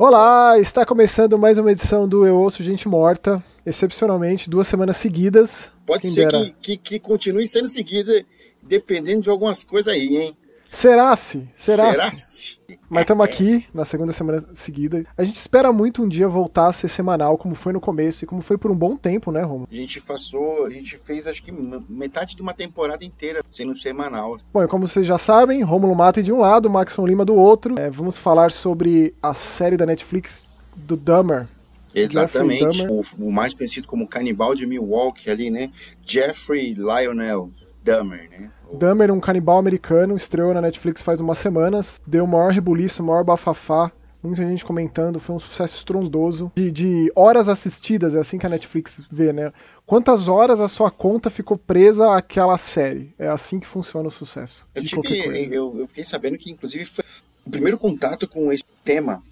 [0.00, 5.72] Olá, está começando mais uma edição do Eu Ouço Gente Morta, excepcionalmente duas semanas seguidas.
[5.84, 8.24] Pode ser que, que, que continue sendo seguida,
[8.62, 10.36] dependendo de algumas coisas aí, hein?
[10.70, 11.48] Será-se?
[11.54, 11.96] Será-se?
[11.96, 12.58] Será-se?
[12.88, 15.04] Mas estamos aqui na segunda semana seguida.
[15.16, 18.26] A gente espera muito um dia voltar a ser semanal, como foi no começo e
[18.26, 19.68] como foi por um bom tempo, né, Romo?
[19.70, 24.38] A gente passou, a gente fez acho que metade de uma temporada inteira sendo semanal.
[24.52, 27.74] Bom, e como vocês já sabem, Rômulo Mata de um lado, Maxon Lima do outro.
[27.78, 31.46] É, vamos falar sobre a série da Netflix do Dahmer.
[31.94, 32.86] Exatamente.
[32.86, 35.70] O, o mais conhecido como canibal de Milwaukee ali, né?
[36.06, 37.50] Jeffrey Lionel
[37.82, 38.50] Dahmer, né?
[38.72, 43.06] Dahmer, um canibal americano, estreou na Netflix faz umas semanas, deu o maior rebuliço, o
[43.06, 43.90] maior bafafá,
[44.22, 48.50] muita gente comentando, foi um sucesso estrondoso, de, de horas assistidas, é assim que a
[48.50, 49.52] Netflix vê, né?
[49.86, 53.14] Quantas horas a sua conta ficou presa àquela série?
[53.18, 54.66] É assim que funciona o sucesso.
[54.74, 57.04] Eu, tive, eu, eu fiquei sabendo que, inclusive, foi
[57.46, 59.22] o primeiro contato com esse tema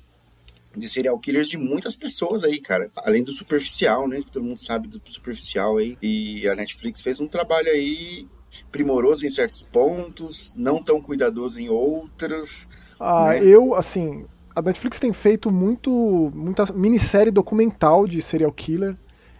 [0.75, 2.91] de serial killers de muitas pessoas aí, cara.
[2.97, 4.23] Além do superficial, né?
[4.23, 5.97] Que todo mundo sabe do superficial aí.
[6.01, 8.27] E a Netflix fez um trabalho aí
[8.71, 12.69] primoroso em certos pontos, não tão cuidadoso em outros.
[12.99, 13.45] Ah, né?
[13.45, 18.97] eu, assim, a Netflix tem feito muito, muita minissérie documental de serial killer.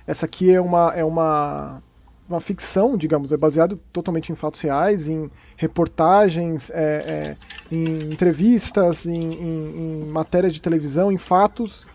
[0.07, 1.83] Essa aqui é uma, é uma,
[2.29, 7.37] uma ficção, digamos, é baseado totalmente em fatos reais, em reportagens, é,
[7.71, 11.87] é, em entrevistas, em, em- em matérias de televisão, em fatos,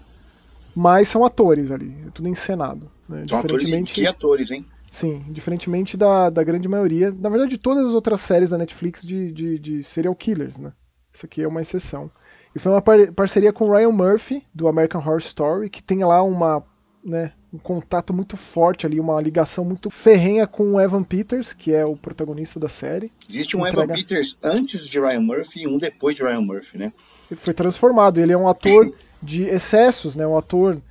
[0.75, 2.89] mas são atores ali, é tudo encenado.
[3.07, 3.25] Né?
[3.27, 4.65] São atores e que atores, hein?
[4.93, 9.01] Sim, diferentemente da, da grande maioria, na verdade, de todas as outras séries da Netflix
[9.01, 10.73] de, de, de serial killers, né?
[11.13, 12.11] Essa aqui é uma exceção.
[12.53, 16.03] E foi uma par- parceria com o Ryan Murphy, do American Horror Story, que tem
[16.03, 16.61] lá uma,
[17.01, 21.73] né, um contato muito forte ali, uma ligação muito ferrenha com o Evan Peters, que
[21.73, 23.13] é o protagonista da série.
[23.29, 26.77] Existe um Entrega- Evan Peters antes de Ryan Murphy e um depois de Ryan Murphy,
[26.77, 26.91] né?
[27.31, 30.27] Ele foi transformado, ele é um ator de excessos, né?
[30.27, 30.81] Um ator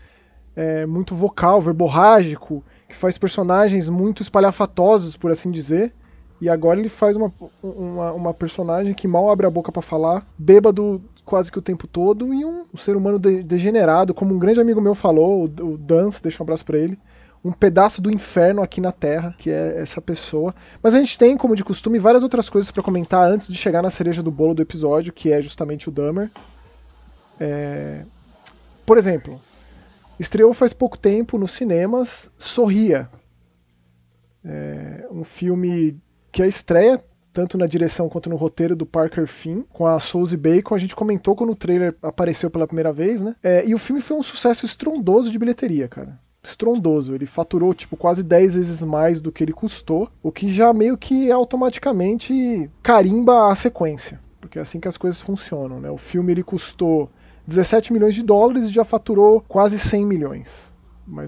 [0.57, 5.93] é, muito vocal, verborrágico, que faz personagens muito espalhafatosos, por assim dizer.
[6.41, 10.27] E agora ele faz uma, uma, uma personagem que mal abre a boca pra falar,
[10.39, 14.39] bêbado quase que o tempo todo, e um, um ser humano de- degenerado, como um
[14.39, 16.99] grande amigo meu falou, o, o Dance, deixa um abraço pra ele.
[17.45, 20.55] Um pedaço do inferno aqui na Terra, que é essa pessoa.
[20.83, 23.81] Mas a gente tem, como de costume, várias outras coisas pra comentar antes de chegar
[23.83, 26.31] na cereja do bolo do episódio, que é justamente o Dahmer.
[27.39, 28.03] É,
[28.85, 29.41] Por exemplo,
[30.21, 33.09] estreou faz pouco tempo nos cinemas Sorria.
[34.45, 35.99] É um filme
[36.31, 40.37] que é estreia tanto na direção quanto no roteiro do Parker Finn, com a Suzy
[40.37, 40.75] Bacon.
[40.75, 43.37] A gente comentou quando o trailer apareceu pela primeira vez, né?
[43.43, 46.19] É, e o filme foi um sucesso estrondoso de bilheteria, cara.
[46.43, 47.15] Estrondoso.
[47.15, 50.99] Ele faturou, tipo, quase 10 vezes mais do que ele custou, o que já meio
[50.99, 54.21] que automaticamente carimba a sequência.
[54.41, 55.91] Porque é assim que as coisas funcionam, né?
[55.91, 57.11] O filme ele custou
[57.51, 60.73] 17 milhões de dólares e já faturou quase 100 milhões.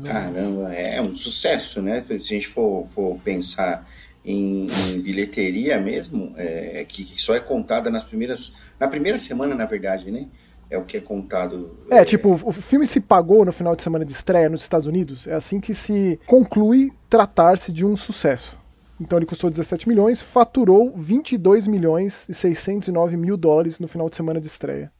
[0.04, 2.00] Caramba, é um sucesso, né?
[2.06, 3.84] Se a gente for, for pensar
[4.24, 8.56] em, em bilheteria mesmo, é, que, que só é contada nas primeiras.
[8.78, 10.28] Na primeira semana, na verdade, né?
[10.70, 11.76] É o que é contado.
[11.90, 15.26] É, tipo, o filme se pagou no final de semana de estreia nos Estados Unidos.
[15.26, 18.56] É assim que se conclui tratar-se de um sucesso.
[19.00, 24.14] Então ele custou 17 milhões, faturou 22 milhões e 609 mil dólares no final de
[24.14, 24.92] semana de estreia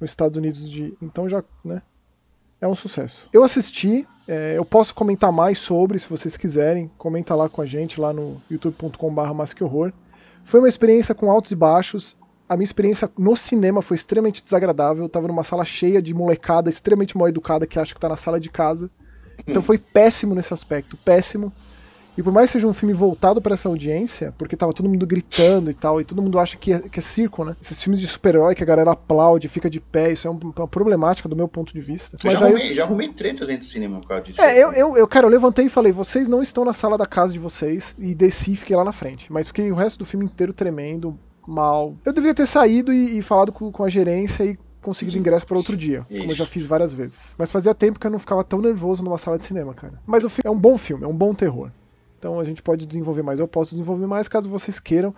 [0.00, 0.68] nos Estados Unidos.
[0.68, 0.94] De...
[1.02, 1.82] Então já, né?
[2.60, 3.28] É um sucesso.
[3.32, 6.90] Eu assisti, é, eu posso comentar mais sobre, se vocês quiserem.
[6.98, 9.92] Comenta lá com a gente, lá no youtube.com.br masquehorror.
[10.44, 12.16] Foi uma experiência com altos e baixos.
[12.46, 15.04] A minha experiência no cinema foi extremamente desagradável.
[15.04, 18.16] Eu tava numa sala cheia de molecada extremamente mal educada que acha que tá na
[18.16, 18.90] sala de casa.
[19.46, 21.52] Então foi péssimo nesse aspecto, péssimo.
[22.18, 25.06] E por mais que seja um filme voltado para essa audiência, porque tava todo mundo
[25.06, 27.56] gritando e tal, e todo mundo acha que é, que é circo, né?
[27.62, 30.68] Esses filmes de super-herói que a galera aplaude, fica de pé, isso é um- uma
[30.68, 32.16] problemática do meu ponto de vista.
[32.22, 34.40] Eu já, aí- arrumei, já arrumei treta dentro do cinema por causa disso.
[34.42, 37.06] é, eu, eu, eu, cara, eu levantei e falei, vocês não estão na sala da
[37.06, 39.32] casa de vocês, e desci e fiquei lá na frente.
[39.32, 41.94] Mas fiquei o resto do filme inteiro tremendo, mal.
[42.04, 45.56] Eu deveria ter saído e, e falado com, com a gerência e conseguido ingresso para
[45.58, 46.52] outro dia, como eu já Isso.
[46.52, 47.34] fiz várias vezes.
[47.36, 49.94] Mas fazia tempo que eu não ficava tão nervoso numa sala de cinema, cara.
[50.06, 51.70] Mas o filme é um bom filme, é um bom terror.
[52.20, 55.12] Então a gente pode desenvolver mais, eu posso desenvolver mais caso vocês queiram.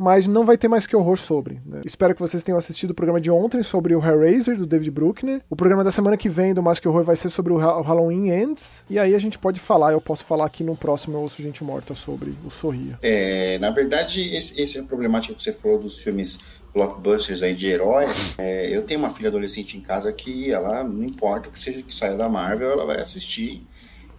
[0.00, 1.60] Mas não vai ter mais que horror sobre.
[1.66, 1.80] né?
[1.84, 5.40] Espero que vocês tenham assistido o programa de ontem sobre o Hellraiser, do David Bruckner.
[5.50, 7.80] O programa da semana que vem do Mais Que Horror vai ser sobre o Ha-
[7.80, 8.84] o Halloween Ends.
[8.88, 11.64] E aí a gente pode falar, eu posso falar aqui no próximo Eu Ouço Gente
[11.64, 12.96] Morta sobre o Sorria.
[13.02, 16.38] É, na verdade, esse, esse é a problemática que você falou dos filmes
[16.72, 18.36] blockbusters aí de heróis.
[18.38, 21.92] É, eu tenho uma filha adolescente em casa que ela, não importa que seja que
[21.92, 23.66] saia da Marvel, ela vai assistir.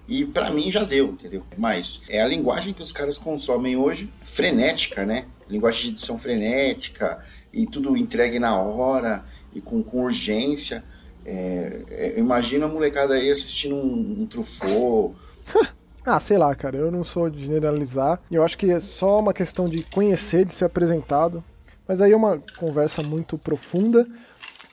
[0.10, 1.44] E pra mim já deu, entendeu?
[1.56, 5.26] Mas é a linguagem que os caras consomem hoje, frenética, né?
[5.48, 7.24] Linguagem de edição frenética
[7.54, 9.24] e tudo entregue na hora
[9.54, 10.84] e com, com urgência.
[11.24, 15.14] É, é, imagina a molecada aí assistindo um, um
[16.04, 18.20] ah, sei lá, cara, eu não sou de generalizar.
[18.32, 21.44] Eu acho que é só uma questão de conhecer, de ser apresentado.
[21.88, 24.08] Mas aí é uma conversa muito profunda.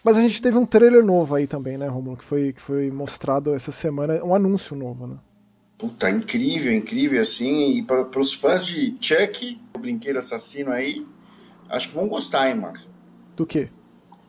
[0.07, 2.17] Mas a gente teve um trailer novo aí também, né, Romulo?
[2.17, 5.17] Que foi, que foi mostrado essa semana, um anúncio novo, né?
[5.77, 7.79] Puta, incrível, incrível assim.
[7.79, 11.05] E para os fãs de Chuck, o brinquedo assassino aí,
[11.69, 12.89] acho que vão gostar, hein, Marcos?
[13.35, 13.69] Do quê?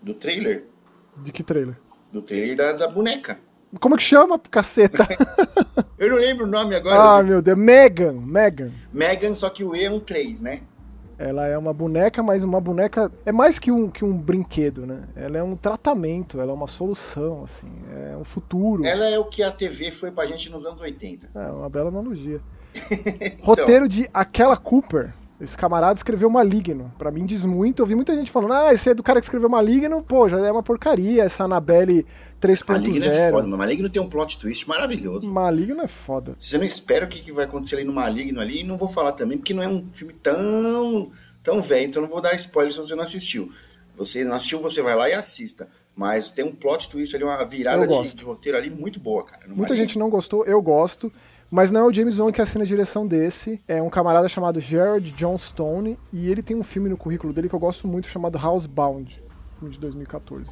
[0.02, 0.66] Do trailer.
[1.18, 1.78] De que trailer?
[2.12, 3.40] Do trailer da, da boneca.
[3.80, 5.08] Como que chama, caceta?
[6.00, 6.96] Eu não lembro o nome agora.
[6.96, 7.28] Ah, assim.
[7.28, 7.56] meu Deus.
[7.56, 8.72] Megan, Megan.
[8.92, 10.62] Megan, só que o E é um 3, né?
[11.20, 15.04] Ela é uma boneca, mas uma boneca é mais que um, que um brinquedo, né?
[15.16, 18.86] Ela é um tratamento, ela é uma solução, assim, é um futuro.
[18.86, 21.32] Ela é o que a TV foi pra gente nos anos 80.
[21.34, 22.40] É, uma bela analogia.
[23.20, 23.46] então...
[23.46, 25.14] Roteiro de Aquela Cooper.
[25.40, 26.92] Esse camarada escreveu Maligno.
[26.98, 27.82] Para mim diz muito.
[27.82, 30.40] Eu vi muita gente falando, ah, esse é do cara que escreveu Maligno, pô, já
[30.40, 32.06] é uma porcaria, essa Annabelle
[32.42, 32.68] 3.0.
[32.68, 35.32] Maligno é foda, Maligno tem um plot twist maravilhoso.
[35.32, 36.36] Maligno é foda.
[36.40, 38.88] Você não espera o que, que vai acontecer ali no Maligno ali, e não vou
[38.88, 41.12] falar também, porque não é um filme tão,
[41.44, 43.52] tão velho, então não vou dar spoiler se você não assistiu.
[43.96, 45.68] Você não assistiu, você vai lá e assista.
[45.96, 49.48] Mas tem um plot twist ali, uma virada de, de, roteiro ali muito boa, cara.
[49.48, 49.76] Muita Maligno.
[49.78, 51.12] gente não gostou, eu gosto.
[51.50, 54.60] Mas não é o James Wan que assina a direção desse, é um camarada chamado
[54.60, 58.38] Gerard Johnstone, e ele tem um filme no currículo dele que eu gosto muito chamado
[58.38, 59.24] Housebound,
[59.58, 60.46] filme de 2014.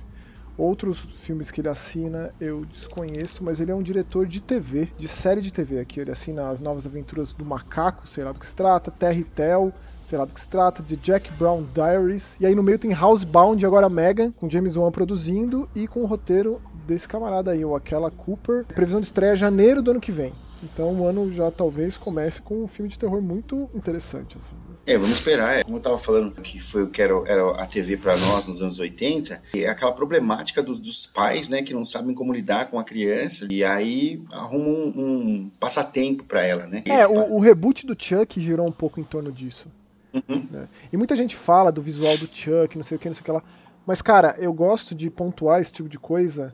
[0.57, 5.05] Outros filmes que ele assina eu desconheço, mas ele é um diretor de TV, de
[5.09, 5.99] série de TV aqui.
[5.99, 9.73] Ele assina As Novas Aventuras do Macaco, sei lá do que se trata, Terry Tell,
[10.05, 12.37] sei lá do que se trata, de Jack Brown Diaries.
[12.39, 16.05] E aí no meio tem Housebound agora Megan, com James Wan produzindo e com o
[16.05, 18.63] roteiro desse camarada aí, o Aquela Cooper.
[18.63, 20.31] Previsão de estreia janeiro do ano que vem.
[20.65, 24.37] Então o ano já talvez comece com um filme de terror muito interessante.
[24.37, 24.53] Assim.
[24.85, 25.59] É, vamos esperar.
[25.59, 28.47] É, como eu estava falando que foi o que era, era a TV para nós
[28.47, 32.67] nos anos 80, é aquela problemática dos, dos, pais, né, que não sabem como lidar
[32.67, 36.83] com a criança e aí arrumam um, um passatempo para ela, né?
[36.85, 39.67] É, o, o, reboot do Chuck girou um pouco em torno disso.
[40.13, 40.47] Uhum.
[40.49, 40.67] Né?
[40.91, 43.25] E muita gente fala do visual do Chuck, não sei o que, não sei o
[43.25, 43.43] que lá.
[43.85, 46.53] Mas, cara, eu gosto de pontuar esse tipo de coisa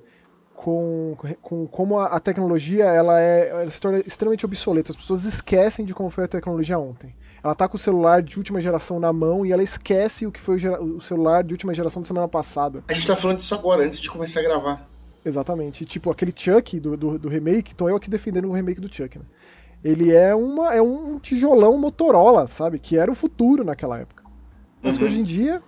[0.62, 4.92] com, com como a, a tecnologia ela, é, ela se torna extremamente obsoleta.
[4.92, 7.16] As pessoas esquecem de como foi a tecnologia ontem.
[7.44, 10.40] Ela tá com o celular de última geração na mão e ela esquece o que
[10.40, 12.84] foi o, o celular de última geração da semana passada.
[12.88, 14.88] A gente tá falando disso agora, antes de começar a gravar.
[15.26, 15.84] Exatamente.
[15.84, 19.18] tipo, aquele Chuck do, do, do, remake, tô eu aqui defendendo o remake do Chuck,
[19.18, 19.26] né?
[19.84, 22.78] Ele é, uma, é um tijolão Motorola, sabe?
[22.78, 24.24] Que era o futuro naquela época.
[24.80, 25.00] Mas uhum.
[25.00, 25.60] que hoje em dia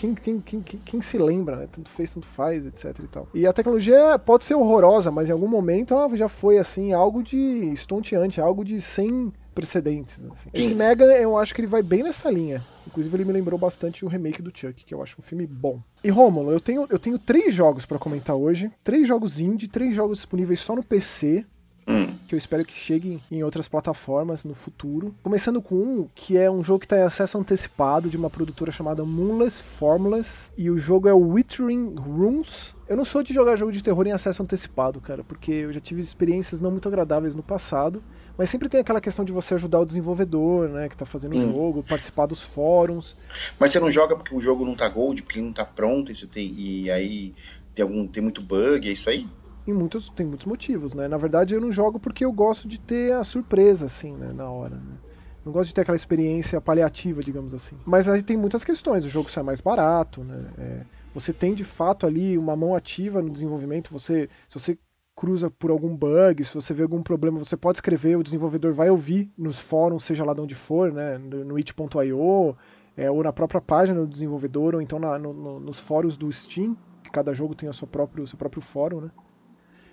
[0.00, 1.68] quem, quem, quem, quem, se lembra, né?
[1.70, 3.28] Tanto fez, tanto faz, etc e tal.
[3.34, 7.22] E a tecnologia pode ser horrorosa, mas em algum momento ela já foi, assim, algo
[7.22, 7.36] de
[7.72, 10.24] estonteante, algo de sem precedentes.
[10.30, 10.50] Assim.
[10.52, 12.60] Esse Mega, eu acho que ele vai bem nessa linha.
[12.86, 15.80] Inclusive, ele me lembrou bastante o remake do Chuck, que eu acho um filme bom.
[16.02, 18.70] E Romulo, eu tenho, eu tenho três jogos para comentar hoje.
[18.82, 21.46] Três jogos indie, três jogos disponíveis só no PC.
[21.86, 22.14] Hum.
[22.26, 25.14] Que eu espero que chegue em outras plataformas no futuro.
[25.22, 28.72] Começando com um que é um jogo que está em acesso antecipado de uma produtora
[28.72, 30.50] chamada Moonless Formulas.
[30.56, 32.74] E o jogo é o Withering Rooms.
[32.88, 35.80] Eu não sou de jogar jogo de terror em acesso antecipado, cara, porque eu já
[35.80, 38.02] tive experiências não muito agradáveis no passado.
[38.36, 41.38] Mas sempre tem aquela questão de você ajudar o desenvolvedor, né, que tá fazendo o
[41.38, 41.52] hum.
[41.52, 43.16] jogo, participar dos fóruns.
[43.58, 46.10] Mas você não joga porque o jogo não tá gold, porque ele não tá pronto,
[46.10, 47.32] e, tem, e aí
[47.74, 49.26] tem, algum, tem muito bug, é isso aí?
[49.66, 51.08] Em muitos, tem muitos motivos, né?
[51.08, 54.32] Na verdade, eu não jogo porque eu gosto de ter a surpresa, assim, né?
[54.32, 54.96] Na hora, né?
[55.44, 57.76] Não gosto de ter aquela experiência paliativa, digamos assim.
[57.84, 59.04] Mas aí tem muitas questões.
[59.04, 60.44] O jogo sai mais barato, né?
[60.58, 60.80] É,
[61.14, 63.92] você tem de fato ali uma mão ativa no desenvolvimento.
[63.92, 64.78] Você, se você
[65.14, 68.90] cruza por algum bug, se você vê algum problema, você pode escrever, o desenvolvedor vai
[68.90, 71.18] ouvir nos fóruns, seja lá de onde for, né?
[71.18, 72.56] No it.io,
[72.96, 76.30] é, ou na própria página do desenvolvedor, ou então na, no, no, nos fóruns do
[76.32, 79.10] Steam, que cada jogo tem o seu próprio, seu próprio fórum, né?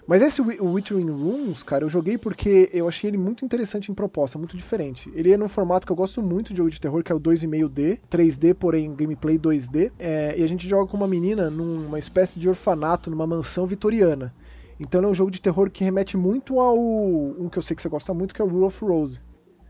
[0.08, 4.38] Mas esse Withering Rooms, cara, eu joguei porque eu achei ele muito interessante em proposta,
[4.38, 5.12] muito diferente.
[5.13, 7.20] Ele é num formato que eu gosto muito de jogo de terror, que é o
[7.20, 9.91] 2,5D, 3D, porém gameplay 2D.
[10.00, 14.34] É, e a gente joga com uma menina numa espécie de orfanato, numa mansão vitoriana.
[14.79, 16.75] Então é um jogo de terror que remete muito ao.
[16.77, 19.22] um que eu sei que você gosta muito, que é o Rule of Rose.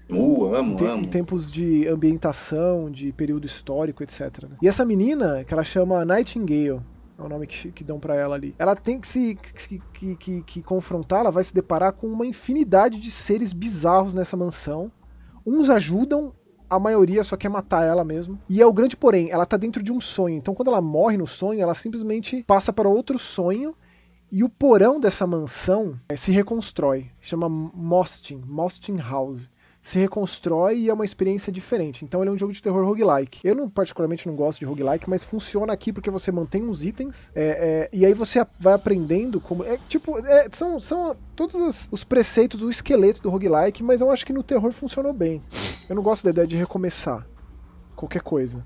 [0.10, 1.04] Uh, amo, em, amo.
[1.04, 4.44] Em tempos de ambientação, de período histórico, etc.
[4.44, 4.58] Né?
[4.62, 6.82] E essa menina, que ela chama Nightingale,
[7.24, 8.56] é o nome que, que dão para ela ali.
[8.58, 9.36] Ela tem que se
[9.94, 14.36] que, que, que, confrontar, ela vai se deparar com uma infinidade de seres bizarros nessa
[14.38, 14.92] mansão.
[15.46, 16.34] Uns ajudam,
[16.70, 18.40] a maioria só quer matar ela mesmo.
[18.48, 20.36] E é o grande porém, ela tá dentro de um sonho.
[20.36, 23.76] Então quando ela morre no sonho, ela simplesmente passa para outro sonho
[24.32, 27.12] e o porão dessa mansão é, se reconstrói.
[27.20, 29.50] Chama Mostin, Mostin House
[29.82, 32.06] se reconstrói e é uma experiência diferente.
[32.06, 33.40] Então ele é um jogo de terror roguelike.
[33.44, 37.32] Eu não, particularmente não gosto de roguelike, mas funciona aqui porque você mantém uns itens
[37.34, 39.64] é, é, e aí você vai aprendendo como.
[39.64, 44.12] É, tipo, é, são, são todos os, os preceitos do esqueleto do roguelike, mas eu
[44.12, 45.42] acho que no terror funcionou bem.
[45.90, 47.28] Eu não gosto da ideia de recomeçar
[47.96, 48.64] qualquer coisa.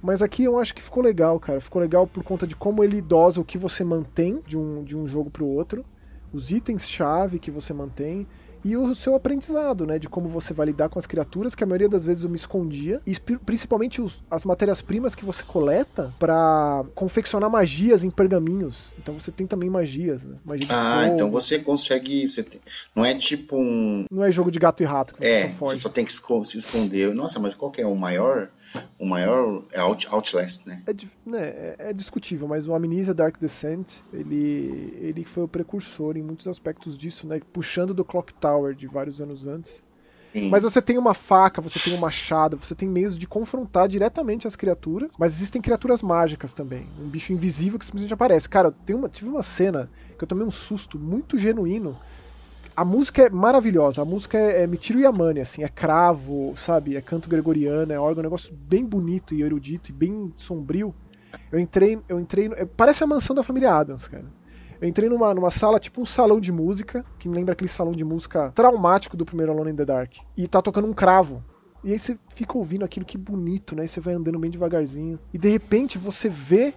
[0.00, 1.60] Mas aqui eu acho que ficou legal, cara.
[1.60, 4.96] Ficou legal por conta de como ele dosa o que você mantém de um, de
[4.96, 5.84] um jogo pro outro,
[6.32, 8.26] os itens-chave que você mantém
[8.64, 11.66] e o seu aprendizado, né, de como você vai lidar com as criaturas, que a
[11.66, 13.14] maioria das vezes eu me escondia, e
[13.44, 18.92] principalmente os, as matérias-primas que você coleta para confeccionar magias em pergaminhos.
[18.98, 20.36] Então você tem também magias, né?
[20.44, 22.60] Magia ah, então você consegue, você tem,
[22.94, 25.64] não é tipo um Não é jogo de gato e rato que você é, só,
[25.66, 27.14] você só tem que se esconder.
[27.14, 28.48] Nossa, mas qual que é o maior
[28.98, 30.82] o maior é Out, Outlast, né?
[30.86, 30.92] É,
[31.28, 36.22] né, é, é, discutível, mas o Amnesia Dark Descent, ele, ele foi o precursor em
[36.22, 37.40] muitos aspectos disso, né?
[37.52, 39.82] Puxando do Clock Tower de vários anos antes.
[40.32, 40.48] Sim.
[40.48, 44.46] Mas você tem uma faca, você tem um machado, você tem meios de confrontar diretamente
[44.46, 46.86] as criaturas, mas existem criaturas mágicas também.
[46.98, 48.48] Um bicho invisível que simplesmente aparece.
[48.48, 51.98] Cara, eu uma, tive uma cena que eu tomei um susto muito genuíno
[52.82, 56.96] a música é maravilhosa, a música é, é Mitiro Yamane, assim, é cravo, sabe?
[56.96, 60.92] É canto gregoriano, é órgão, é um negócio bem bonito e erudito e bem sombrio.
[61.52, 64.24] Eu entrei, eu entrei, é, parece a mansão da família Adams, cara.
[64.80, 67.92] Eu entrei numa, numa sala, tipo um salão de música, que me lembra aquele salão
[67.92, 70.14] de música traumático do primeiro Alone in the Dark.
[70.36, 71.40] E tá tocando um cravo.
[71.84, 73.84] E aí você fica ouvindo aquilo que bonito, né?
[73.84, 75.20] E você vai andando bem devagarzinho.
[75.32, 76.74] E de repente você vê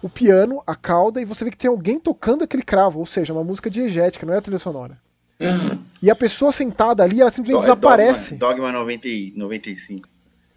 [0.00, 3.34] o piano, a cauda, e você vê que tem alguém tocando aquele cravo, ou seja,
[3.34, 5.01] uma música diegética, não é a trilha sonora.
[6.00, 8.34] E a pessoa sentada ali, ela simplesmente Do, desaparece.
[8.34, 10.08] Dogma, Dogma 90, 95.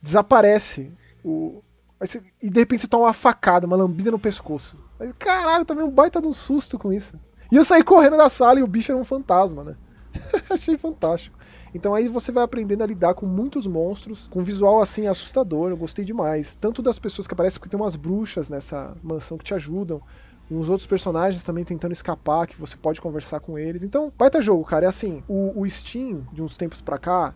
[0.01, 0.91] Desaparece.
[1.23, 1.61] O...
[1.99, 2.21] Você...
[2.41, 4.77] E de repente você toma uma facada, uma lambida no pescoço.
[4.99, 7.13] Aí, caralho, também um baita de um susto com isso.
[7.51, 9.75] E eu saí correndo da sala e o bicho era um fantasma, né?
[10.49, 11.37] Achei fantástico.
[11.73, 15.69] Então aí você vai aprendendo a lidar com muitos monstros, com um visual assim assustador,
[15.69, 16.55] eu gostei demais.
[16.55, 20.01] Tanto das pessoas que aparecem, porque tem umas bruxas nessa mansão que te ajudam,
[20.49, 23.83] uns outros personagens também tentando escapar, que você pode conversar com eles.
[23.83, 24.85] Então, baita jogo, cara.
[24.85, 27.33] É assim, o, o Steam, de uns tempos pra cá,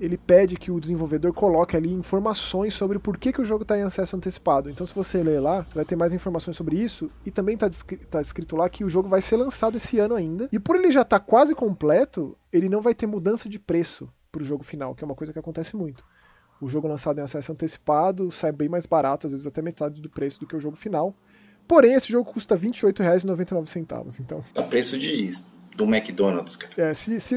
[0.00, 3.78] ele pede que o desenvolvedor coloque ali informações sobre por que, que o jogo está
[3.78, 4.68] em acesso antecipado.
[4.68, 7.10] Então, se você ler lá, vai ter mais informações sobre isso.
[7.24, 7.68] E também está
[8.10, 10.48] tá escrito lá que o jogo vai ser lançado esse ano ainda.
[10.52, 14.08] E por ele já estar tá quase completo, ele não vai ter mudança de preço
[14.30, 16.04] para o jogo final, que é uma coisa que acontece muito.
[16.60, 20.08] O jogo lançado em acesso antecipado sai bem mais barato, às vezes até metade do
[20.08, 21.14] preço do que o jogo final.
[21.72, 24.20] Porém, esse jogo custa R$ 28,99.
[24.20, 24.44] Então.
[24.54, 25.30] A preço de
[25.74, 26.74] do McDonald's, cara.
[26.76, 27.36] É, se, se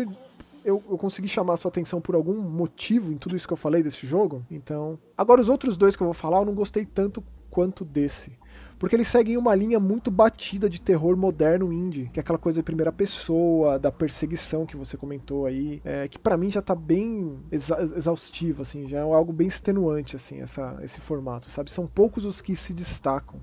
[0.66, 3.58] eu, eu consegui chamar a sua atenção por algum motivo em tudo isso que eu
[3.58, 5.00] falei desse jogo, então.
[5.18, 8.38] Agora, os outros dois que eu vou falar, eu não gostei tanto quanto desse.
[8.78, 12.60] Porque eles seguem uma linha muito batida de terror moderno indie, que é aquela coisa
[12.60, 16.76] de primeira pessoa, da perseguição que você comentou aí, é, que para mim já tá
[16.76, 21.72] bem exa exaustivo, assim, já é algo bem extenuante, assim, essa, esse formato, sabe?
[21.72, 23.40] São poucos os que se destacam.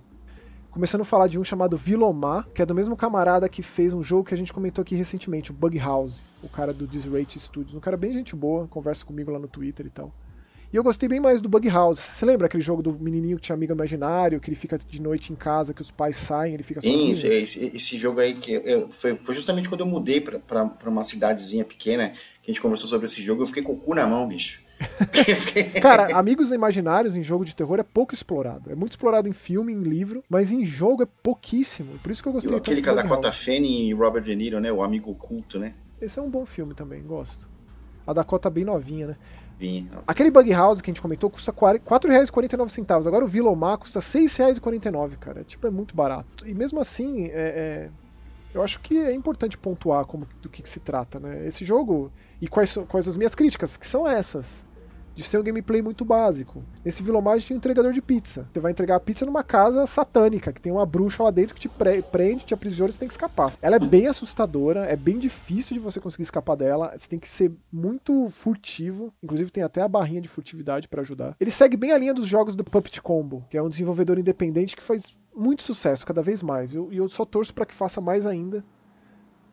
[0.73, 4.03] Começando a falar de um chamado Vilomar, que é do mesmo camarada que fez um
[4.03, 7.75] jogo que a gente comentou aqui recentemente, o Bug House, o cara do Disrate Studios.
[7.75, 10.11] Um cara bem gente boa, conversa comigo lá no Twitter e tal.
[10.73, 11.99] E eu gostei bem mais do Bug House.
[11.99, 15.31] Você lembra aquele jogo do menininho que tinha amigo imaginário, que ele fica de noite
[15.31, 17.15] em casa, que os pais saem, ele fica sozinho?
[17.15, 20.65] Sim, esse, esse jogo aí que eu, foi, foi justamente quando eu mudei pra, pra,
[20.65, 22.13] pra uma cidadezinha pequena
[22.43, 24.62] que a gente conversou sobre esse jogo, eu fiquei com o cu na mão, bicho.
[25.81, 28.71] Cara, Amigos Imaginários em jogo de terror é pouco explorado.
[28.71, 31.99] É muito explorado em filme, em livro, mas em jogo é pouquíssimo.
[31.99, 32.53] Por isso que eu gostei.
[32.53, 34.73] E aquele com Dakota Fanning e Robert De Niro, né?
[34.73, 35.75] O Amigo Oculto, né?
[36.01, 37.49] Esse é um bom filme também, gosto.
[38.07, 39.17] A Dakota bem novinha, né?
[39.61, 39.89] Sim.
[40.07, 43.07] Aquele Bug House que a gente comentou custa R$ 4,49.
[43.07, 45.45] Agora o Vilomar custa R$ 6,49, cara.
[45.45, 46.49] Tipo, é muito barato.
[46.49, 47.91] E mesmo assim, é, é...
[48.53, 51.47] eu acho que é importante pontuar como, do que, que se trata, né?
[51.47, 52.11] Esse jogo.
[52.41, 54.65] E quais quais as minhas críticas, que são essas
[55.15, 56.63] de ser um gameplay muito básico.
[56.85, 58.49] Nesse Vilomar a gente tem um entregador de pizza.
[58.53, 61.61] Você vai entregar a pizza numa casa satânica, que tem uma bruxa lá dentro que
[61.61, 61.71] te
[62.11, 63.53] prende, te aprisiona e você tem que escapar.
[63.61, 67.29] Ela é bem assustadora, é bem difícil de você conseguir escapar dela, você tem que
[67.29, 71.37] ser muito furtivo, inclusive tem até a barrinha de furtividade para ajudar.
[71.39, 74.77] Ele segue bem a linha dos jogos do Puppet Combo, que é um desenvolvedor independente
[74.77, 76.73] que faz muito sucesso, cada vez mais.
[76.73, 78.65] E eu, eu só torço para que faça mais ainda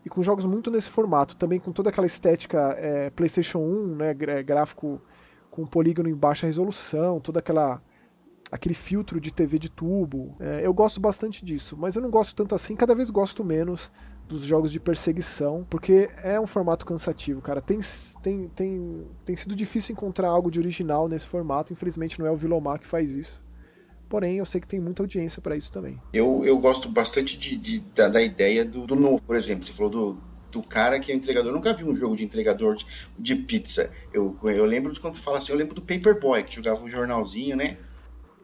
[0.05, 4.13] e com jogos muito nesse formato, também com toda aquela estética é, PlayStation 1, né,
[4.13, 5.01] gráfico
[5.59, 7.81] com polígono em baixa resolução, toda aquela
[8.51, 10.35] aquele filtro de TV de tubo.
[10.39, 13.91] É, eu gosto bastante disso, mas eu não gosto tanto assim, cada vez gosto menos
[14.27, 17.61] dos jogos de perseguição, porque é um formato cansativo, cara.
[17.61, 17.79] Tem,
[18.23, 22.35] tem, tem, tem sido difícil encontrar algo de original nesse formato, infelizmente não é o
[22.35, 23.41] Vilomar que faz isso.
[24.07, 26.01] Porém, eu sei que tem muita audiência para isso também.
[26.11, 29.63] Eu, eu gosto bastante de, de da, da, ideia do, do, novo, por exemplo.
[29.63, 30.17] Você falou do,
[30.51, 31.51] do cara que é entregador.
[31.51, 32.85] Eu nunca vi um jogo de entregador de,
[33.17, 33.91] de pizza.
[34.13, 36.89] Eu, eu lembro de quando tu fala assim, eu lembro do Paperboy, que jogava um
[36.89, 37.77] jornalzinho, né?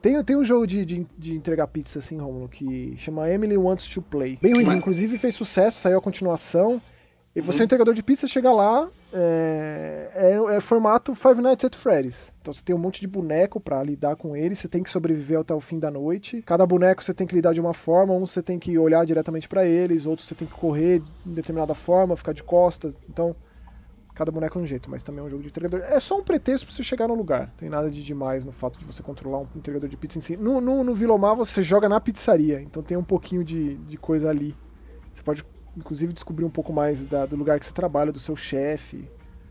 [0.01, 3.89] Tem, tem um jogo de, de, de entregar pizza assim, Romulo, que chama Emily Wants
[3.89, 4.37] to Play.
[4.39, 6.79] Bem ruim, inclusive fez sucesso, saiu a continuação.
[7.35, 11.65] E você é um entregador de pizza, chega lá, é, é, é, formato Five Nights
[11.65, 12.33] at Freddy's.
[12.41, 15.39] Então você tem um monte de boneco para lidar com eles, você tem que sobreviver
[15.39, 16.41] até o fim da noite.
[16.43, 19.49] Cada boneco você tem que lidar de uma forma, um você tem que olhar diretamente
[19.49, 22.95] para eles, outro você tem que correr de determinada forma, ficar de costas.
[23.09, 23.35] Então,
[24.13, 25.81] cada boneco é um jeito, mas também é um jogo de entregador.
[25.81, 27.47] É só um pretexto pra você chegar no lugar.
[27.47, 30.21] Não tem nada de demais no fato de você controlar um entregador de pizza em
[30.21, 30.37] si.
[30.37, 34.29] No, no, no Vilomar você joga na pizzaria, então tem um pouquinho de, de coisa
[34.29, 34.55] ali.
[35.13, 38.35] Você pode inclusive descobrir um pouco mais da, do lugar que você trabalha, do seu
[38.35, 39.07] chefe.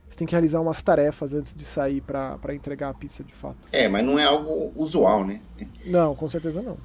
[0.08, 3.68] Você tem que realizar umas tarefas antes de sair para entregar a pizza de fato.
[3.72, 5.40] É, mas não é algo usual, né?
[5.84, 6.76] Não, com certeza não.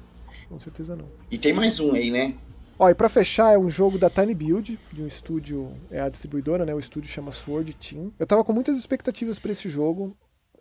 [0.48, 1.06] Com certeza não.
[1.30, 2.34] E tem mais um aí, né?
[2.76, 6.08] Ó, e pra fechar, é um jogo da Tiny Build, de um estúdio, é a
[6.08, 6.74] distribuidora, né?
[6.74, 8.10] O estúdio chama Sword Team.
[8.18, 10.16] Eu tava com muitas expectativas para esse jogo.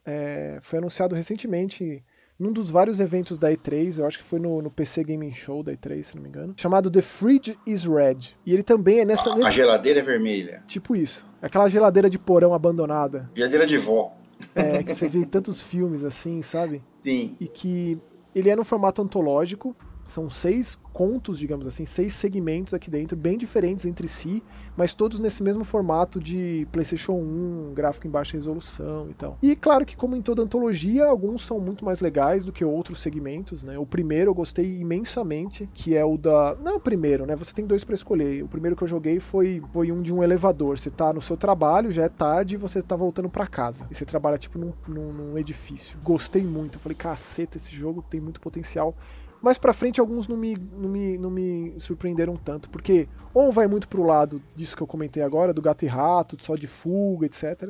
[0.06, 2.04] É, foi anunciado recentemente
[2.40, 5.62] num dos vários eventos da E3, eu acho que foi no, no, PC Gaming Show
[5.62, 8.36] da E3, se não me engano, chamado The Fridge is Red.
[8.46, 9.32] E ele também é nessa.
[9.32, 9.50] A, nesse...
[9.50, 10.64] a geladeira é vermelha.
[10.66, 11.28] Tipo isso.
[11.42, 13.30] Aquela geladeira de porão abandonada.
[13.36, 14.16] Geladeira de vó.
[14.56, 16.82] É, que você vê em tantos filmes assim, sabe?
[17.02, 17.36] Sim.
[17.42, 18.00] E que
[18.34, 19.76] ele é no formato antológico,
[20.10, 24.44] são seis contos, digamos assim, seis segmentos aqui dentro, bem diferentes entre si,
[24.76, 29.38] mas todos nesse mesmo formato de PlayStation 1, gráfico em baixa resolução e tal.
[29.42, 33.00] E claro que, como em toda antologia, alguns são muito mais legais do que outros
[33.02, 33.78] segmentos, né?
[33.78, 36.56] O primeiro eu gostei imensamente, que é o da.
[36.60, 37.36] Não é o primeiro, né?
[37.36, 38.44] Você tem dois para escolher.
[38.44, 40.80] O primeiro que eu joguei foi, foi um de um elevador.
[40.80, 43.88] Você tá no seu trabalho, já é tarde e você tá voltando para casa.
[43.92, 45.98] E você trabalha, tipo, num, num, num edifício.
[46.04, 46.80] Gostei muito.
[46.80, 48.96] falei, caceta, esse jogo tem muito potencial.
[49.42, 53.68] Mais pra frente, alguns não me, não, me, não me surpreenderam tanto, porque ou vai
[53.68, 57.26] muito pro lado disso que eu comentei agora, do gato e rato, só de fuga,
[57.26, 57.70] etc.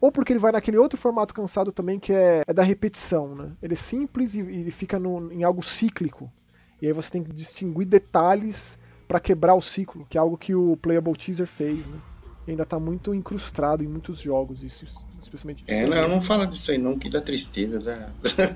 [0.00, 3.52] Ou porque ele vai naquele outro formato cansado também, que é, é da repetição, né?
[3.62, 6.32] Ele é simples e ele fica no, em algo cíclico.
[6.80, 10.54] E aí você tem que distinguir detalhes para quebrar o ciclo, que é algo que
[10.54, 11.98] o Playable Teaser fez, né?
[12.46, 14.86] E ainda tá muito incrustado em muitos jogos isso
[15.22, 15.64] especialmente.
[15.66, 18.10] É, não, não fala disso aí não, que dá tristeza, dá.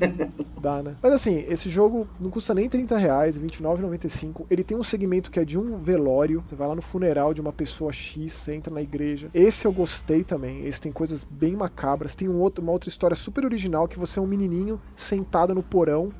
[0.60, 0.96] dá, né?
[1.02, 4.46] Mas assim, esse jogo não custa nem 30 reais, R$29,95.
[4.50, 6.42] Ele tem um segmento que é de um velório.
[6.44, 9.30] Você vai lá no funeral de uma pessoa X, você entra na igreja.
[9.34, 10.66] Esse eu gostei também.
[10.66, 12.14] Esse tem coisas bem macabras.
[12.14, 15.62] Tem um outro, uma outra história super original que você é um menininho sentado no
[15.62, 16.12] porão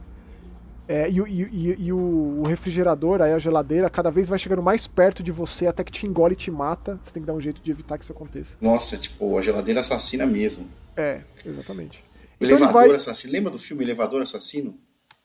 [0.87, 5.23] é, e, e, e o, refrigerador, aí a geladeira, cada vez vai chegando mais perto
[5.23, 6.99] de você até que te engole e te mata.
[7.03, 8.57] Você tem que dar um jeito de evitar que isso aconteça.
[8.61, 10.69] Nossa, tipo, a geladeira assassina mesmo.
[10.97, 12.05] É, exatamente.
[12.41, 12.97] O então elevador vai...
[12.97, 13.33] assassino.
[13.33, 14.79] Lembra do filme Elevador Assassino?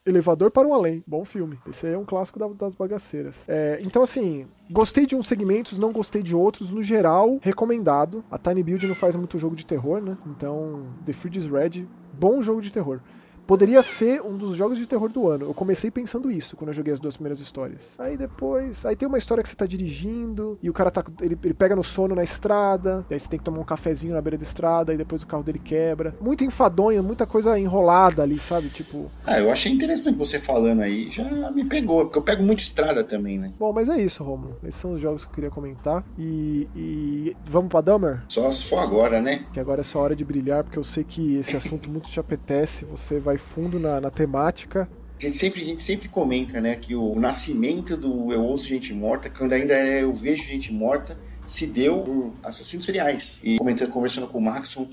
[0.06, 1.04] Elevador para o Além.
[1.06, 1.60] Bom filme.
[1.70, 3.44] Esse aí é um clássico das bagaceiras.
[3.48, 6.74] É, então, assim, gostei de uns segmentos, não gostei de outros.
[6.74, 8.24] No geral, recomendado.
[8.32, 10.18] A Tiny Build não faz muito jogo de terror, né?
[10.26, 13.02] Então, The Fridge is Red, bom jogo de terror
[13.50, 15.46] poderia ser um dos jogos de terror do ano.
[15.46, 17.96] Eu comecei pensando isso quando eu joguei as duas primeiras histórias.
[17.98, 18.86] Aí depois.
[18.86, 21.04] Aí tem uma história que você tá dirigindo e o cara tá.
[21.20, 24.14] Ele, ele pega no sono na estrada, e aí você tem que tomar um cafezinho
[24.14, 26.14] na beira da estrada, e depois o carro dele quebra.
[26.22, 28.70] Muito enfadonho, muita coisa enrolada ali, sabe?
[28.70, 29.10] Tipo.
[29.26, 31.10] Ah, eu achei interessante você falando aí.
[31.10, 33.52] Já me pegou, porque eu pego muita estrada também, né?
[33.58, 34.58] Bom, mas é isso, Romulo.
[34.64, 36.04] Esses são os jogos que eu queria comentar.
[36.20, 36.68] E.
[36.76, 37.36] e...
[37.48, 38.22] Vamos pra Dummer?
[38.28, 39.44] Só se for agora, né?
[39.52, 42.20] Que agora é só hora de brilhar, porque eu sei que esse assunto muito te
[42.20, 42.86] apetece.
[42.86, 44.90] Você vai fundo na, na temática.
[45.18, 48.94] A gente, sempre, a gente sempre comenta, né, que o nascimento do Eu Ouço Gente
[48.94, 53.42] Morta, quando ainda é Eu Vejo Gente Morta, se deu por assassinos seriais.
[53.44, 54.90] E comentando, conversando com o Maxon,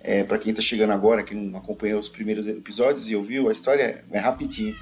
[0.00, 3.52] é, para quem tá chegando agora, que não acompanhou os primeiros episódios e ouviu a
[3.52, 4.76] história, é rapidinho.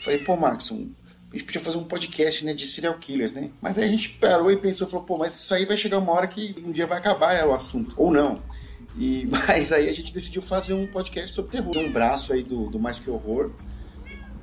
[0.00, 0.86] Falei, pô, Maxon,
[1.30, 3.50] a gente podia fazer um podcast né, de serial killers, né?
[3.60, 6.12] Mas aí a gente parou e pensou, falou, pô, mas isso aí vai chegar uma
[6.12, 7.94] hora que um dia vai acabar é, o assunto.
[7.98, 8.40] Ou não.
[8.98, 11.76] E, mas aí a gente decidiu fazer um podcast sobre terror.
[11.76, 13.52] Um braço aí do, do Mais Que Horror,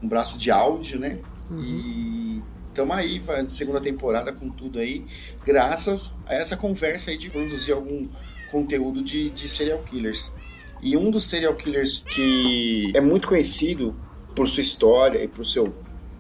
[0.02, 1.20] um braço de áudio, né?
[1.50, 1.62] Uhum.
[1.62, 5.06] E estamos aí, segunda temporada com tudo aí,
[5.46, 8.08] graças a essa conversa aí de produzir algum
[8.52, 10.34] conteúdo de, de serial killers.
[10.82, 13.96] E um dos serial killers que é muito conhecido
[14.36, 15.74] por sua história e por seu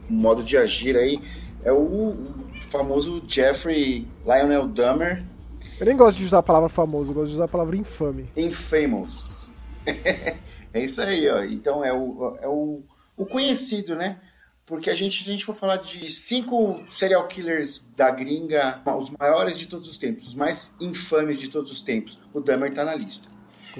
[0.09, 1.19] modo de agir aí
[1.63, 2.15] é o
[2.61, 5.23] famoso Jeffrey Lionel Dahmer,
[5.79, 8.29] eu nem gosto de usar a palavra famoso, eu gosto de usar a palavra infame.
[8.35, 9.51] Infamous.
[10.73, 11.43] é isso aí, ó.
[11.43, 12.81] Então é o, é o,
[13.17, 14.19] o conhecido, né?
[14.65, 19.11] Porque a gente, se a gente for falar de cinco serial killers da gringa, os
[19.11, 22.83] maiores de todos os tempos, os mais infames de todos os tempos, o Dahmer tá
[22.83, 23.27] na lista.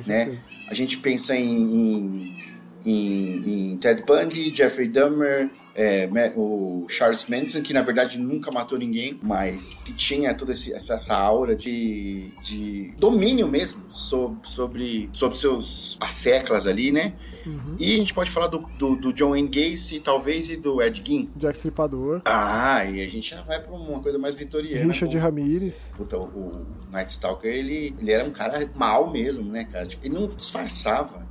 [0.06, 0.38] né?
[0.70, 2.44] A gente pensa em, em,
[2.86, 8.80] em, em Ted Bundy, Jeffrey Dahmer, é, o Charles Manson, que na verdade nunca matou
[8.80, 15.98] ninguém, mas que tinha toda essa, aura de, de domínio mesmo sobre, sobre, sobre seus
[16.00, 17.14] as seclas ali, né?
[17.46, 17.76] Uhum.
[17.78, 21.04] E a gente pode falar do, do, do, John Wayne Gacy, talvez, e do Ed
[21.06, 21.30] Gein.
[21.36, 22.22] Jack Stripador.
[22.24, 24.92] Ah, e a gente já vai pra uma coisa mais vitoriana.
[24.92, 25.92] Richard Ramirez.
[25.96, 29.86] Puta, o, o Night Stalker, ele, ele era um cara mal mesmo, né, cara?
[29.86, 31.26] Tipo, ele não disfarçava.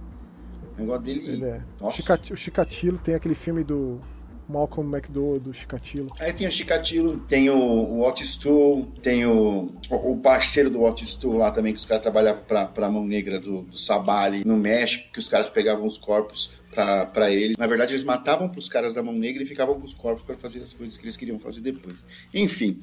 [0.76, 1.28] O negócio dele.
[1.30, 1.62] Ele é.
[1.80, 2.20] Nossa.
[2.30, 4.00] O Chikatilo tem aquele filme do
[4.48, 6.12] Malcolm McDowell do Chikatilo.
[6.18, 11.14] Aí tem o Chikatilo, tem o, o Otis Tool, tem o, o parceiro do Otis
[11.14, 14.57] Tool lá também, que os caras trabalhavam pra, pra mão negra do, do Sabali no
[14.57, 17.54] México, que os caras pegavam os corpos para ele.
[17.59, 20.37] Na verdade, eles matavam pros caras da mão negra e ficavam com os corpos para
[20.37, 22.04] fazer as coisas que eles queriam fazer depois.
[22.33, 22.83] Enfim,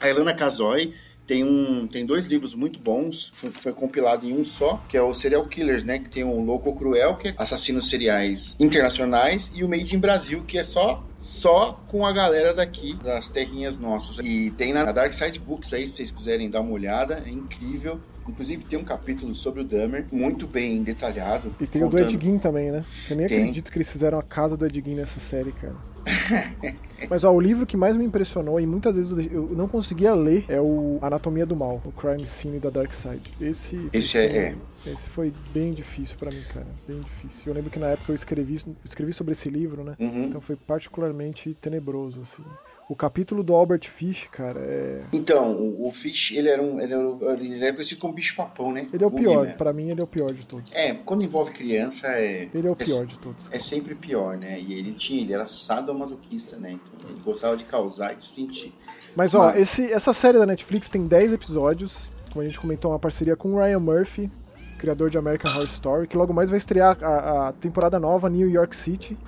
[0.00, 0.94] a Elana Casoy
[1.28, 5.02] tem, um, tem dois livros muito bons, foi, foi, compilado em um só, que é
[5.02, 5.98] o Serial Killers, né?
[5.98, 10.42] Que tem o Louco Cruel, que é assassinos seriais internacionais, e o Made in Brasil,
[10.46, 14.18] que é só só com a galera daqui, das terrinhas nossas.
[14.24, 18.00] E tem na Dark Side Books aí, se vocês quiserem dar uma olhada, é incrível.
[18.28, 21.52] Inclusive tem um capítulo sobre o Dahmer, muito bem detalhado.
[21.58, 22.00] E tem contando...
[22.00, 22.84] o do Ed Gein também, né?
[23.10, 23.38] Eu nem tem.
[23.40, 25.76] acredito que eles fizeram a casa do Ed Gein nessa série, cara.
[27.08, 30.44] Mas ó, o livro que mais me impressionou e muitas vezes eu não conseguia ler
[30.48, 33.22] é o Anatomia do Mal, o Crime Scene da Dark Side.
[33.40, 34.54] Esse, esse, esse é, é.
[34.86, 36.66] Esse foi bem difícil para mim, cara.
[36.86, 37.42] Bem difícil.
[37.46, 39.96] Eu lembro que na época eu escrevi, escrevi sobre esse livro, né?
[39.98, 40.24] Uhum.
[40.24, 42.42] Então foi particularmente tenebroso, assim.
[42.88, 45.02] O capítulo do Albert Fish, cara, é.
[45.12, 46.80] Então, o, Fish, ele era um.
[46.80, 48.86] Ele era, ele era conhecido como bicho-papão, né?
[48.90, 50.72] Ele é o, pior, para mim ele é o pior de todos.
[50.72, 52.48] É, quando envolve criança é.
[52.54, 53.46] Ele é o pior é, de todos.
[53.52, 54.58] É sempre pior, né?
[54.58, 56.72] E ele tinha, ele era sadomasoquista, né?
[56.72, 58.72] Então ele gostava de causar e de sentir.
[59.14, 59.60] Mas, ó, Mas...
[59.60, 62.08] Esse, essa série da Netflix tem 10 episódios.
[62.32, 64.30] Como a gente comentou, uma parceria com o Ryan Murphy,
[64.78, 68.48] criador de American Horror Story, que logo mais vai estrear a, a temporada nova New
[68.48, 69.18] York City.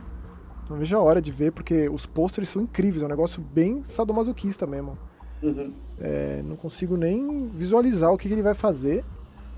[0.69, 3.83] Não vejo a hora de ver, porque os pôsteres são incríveis, é um negócio bem
[3.83, 4.97] sadomasoquista mesmo.
[5.43, 5.73] Uhum.
[6.01, 9.05] É, não consigo nem visualizar o que, que, ele vai fazer,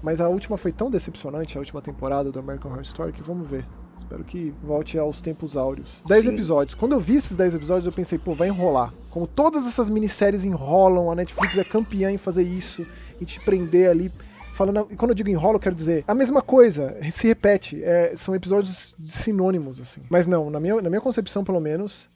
[0.02, 3.48] mas a última foi tão decepcionante, a última temporada do American Horror Story, que vamos
[3.48, 3.66] ver.
[3.96, 6.02] Espero que volte aos tempos áureos.
[6.06, 6.74] 10 episódios.
[6.74, 8.92] Quando eu vi esses 10 episódios, eu pensei, pô, vai enrolar.
[9.10, 12.86] Como todas essas minisséries enrolam, a Netflix é campeã em fazer isso,
[13.20, 14.10] em te prender ali
[14.52, 14.88] falando.
[14.90, 17.82] E quando eu digo enrolo, eu quero dizer a mesma coisa, se repete.
[17.82, 20.02] É, são episódios sinônimos, assim.
[20.08, 22.08] Mas não, na minha, na minha concepção, pelo menos,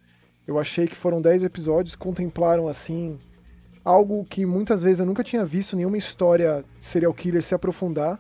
[0.46, 3.18] eu achei que foram 10 episódios que contemplaram, assim,
[3.85, 8.18] algo que muitas vezes eu nunca tinha visto nenhuma história serial killer se aprofundar,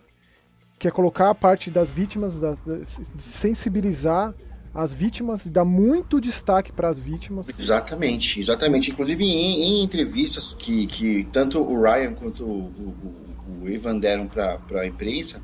[0.78, 4.34] que é colocar a parte das vítimas, da, da, sensibilizar
[4.74, 7.48] as vítimas, dar muito destaque para as vítimas.
[7.48, 8.90] Exatamente, exatamente.
[8.90, 13.25] Inclusive em, em, entrevistas que, que tanto o Ryan quanto o, o
[13.62, 15.42] o Ivan deram para a imprensa,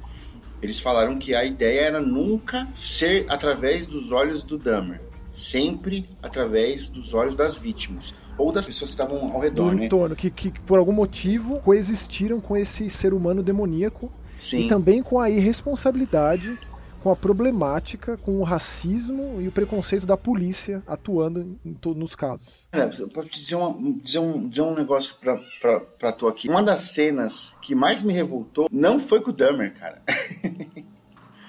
[0.60, 5.00] eles falaram que a ideia era nunca ser através dos olhos do Dahmer,
[5.32, 9.86] sempre através dos olhos das vítimas ou das pessoas que estavam ao redor, do né?
[9.86, 14.64] entorno, que, que por algum motivo coexistiram com esse ser humano demoníaco Sim.
[14.64, 16.58] e também com a irresponsabilidade
[17.02, 22.14] com a problemática, com o racismo e o preconceito da polícia atuando em todos nos
[22.14, 22.68] casos.
[22.70, 26.48] É, posso te dizer, uma, dizer, um, dizer um negócio pra, pra, pra tu aqui.
[26.48, 30.00] Uma das cenas que mais me revoltou não foi com o Dummer, cara.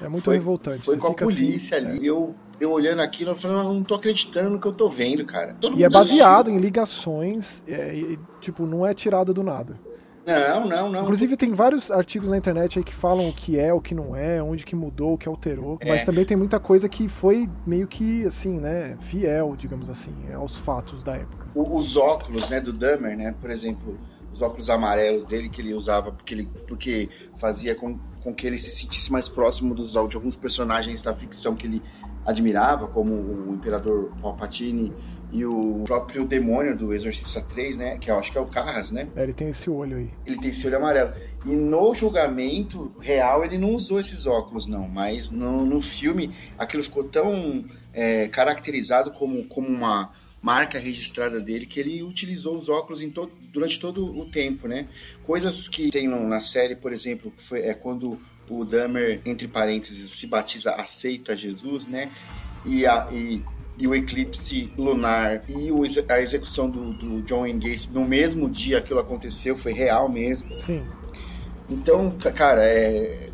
[0.02, 0.80] É muito foi, revoltante.
[0.80, 2.08] Foi Você com a assim, polícia assim, ali.
[2.08, 2.10] É.
[2.10, 5.54] Eu, eu olhando aquilo, eu falei, não tô acreditando no que eu tô vendo, cara.
[5.54, 9.80] Todo e é baseado em ligações, é, e, tipo, não é tirado do nada.
[10.26, 11.04] Não, não, não.
[11.04, 14.16] Inclusive tem vários artigos na internet aí que falam o que é, o que não
[14.16, 15.78] é, onde que mudou, o que alterou.
[15.82, 15.90] É.
[15.90, 20.58] Mas também tem muita coisa que foi meio que, assim, né, fiel, digamos assim, aos
[20.58, 21.48] fatos da época.
[21.54, 24.00] Os óculos, né, do Dahmer, né, por exemplo,
[24.32, 28.58] os óculos amarelos dele que ele usava porque ele porque fazia com, com que ele
[28.58, 31.82] se sentisse mais próximo dos, de alguns personagens da ficção que ele
[32.26, 34.94] admirava, como o Imperador Palpatine
[35.34, 37.98] e o próprio demônio do Exorcista 3, né?
[37.98, 39.08] Que eu acho que é o Carras, né?
[39.15, 40.10] É, ele tem esse olho aí.
[40.28, 41.12] Ele tem esse olho amarelo.
[41.43, 44.88] E no julgamento real ele não usou esses óculos, não.
[44.88, 51.65] Mas no, no filme aquilo ficou tão é, caracterizado como, como uma marca registrada dele
[51.65, 54.88] que ele utilizou os óculos em todo, durante todo o tempo, né?
[55.24, 60.28] Coisas que tem na série, por exemplo, foi, é quando o Dahmer, entre parênteses, se
[60.28, 62.12] batiza, aceita Jesus, né?
[62.65, 63.41] E, a, e
[63.78, 68.50] e o eclipse lunar e o, a execução do, do John Wayne Gacy no mesmo
[68.50, 70.60] dia aquilo aconteceu, foi real mesmo.
[70.60, 70.84] Sim.
[71.70, 73.30] Então, cara, é,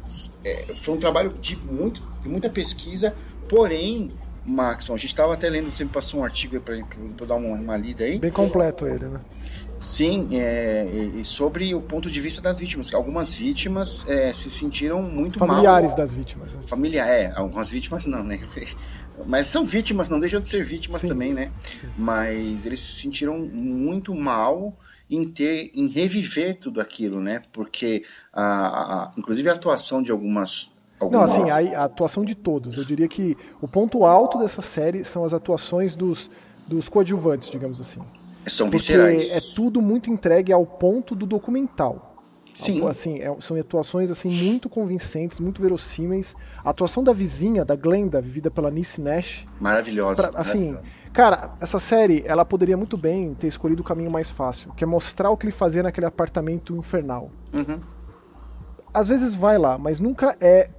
[0.45, 3.15] é, foi um trabalho de, muito, de muita pesquisa,
[3.47, 4.11] porém,
[4.45, 7.77] Maxon, a gente estava até lendo, você me passou um artigo para dar uma, uma,
[7.77, 8.19] lida aí.
[8.19, 9.19] Bem completo ele, né?
[9.79, 12.93] Sim, é, e sobre o ponto de vista das vítimas.
[12.93, 15.97] Algumas vítimas é, se sentiram muito Familiares mal.
[15.97, 16.51] das vítimas.
[16.51, 16.59] Né?
[16.65, 17.31] Familiar, é.
[17.33, 18.39] Algumas vítimas não, né?
[19.25, 21.07] Mas são vítimas, não deixam de ser vítimas Sim.
[21.07, 21.51] também, né?
[21.79, 21.87] Sim.
[21.97, 24.77] Mas eles se sentiram muito mal
[25.09, 27.41] em ter, em reviver tudo aquilo, né?
[27.51, 31.37] Porque, a, a, inclusive a atuação de algumas Algumas...
[31.37, 32.77] Não, assim, a, a, atuação de todos.
[32.77, 36.29] Eu diria que o ponto alto dessa série são as atuações dos,
[36.67, 38.01] dos coadjuvantes, digamos assim.
[38.45, 39.35] São Porque viscerais.
[39.35, 42.09] é tudo muito entregue ao ponto do documental.
[42.53, 42.85] Sim.
[42.87, 46.35] Assim, é, são atuações assim muito convincentes, muito verossímeis.
[46.63, 49.45] A atuação da vizinha, da Glenda, vivida pela Nice Nash.
[49.61, 50.29] Maravilhosa.
[50.29, 50.93] Pra, assim, maravilhosa.
[51.13, 54.87] cara, essa série, ela poderia muito bem ter escolhido o caminho mais fácil, que é
[54.87, 57.31] mostrar o que ele fazia naquele apartamento infernal.
[57.53, 57.79] Uhum.
[58.93, 60.69] Às vezes vai lá, mas nunca é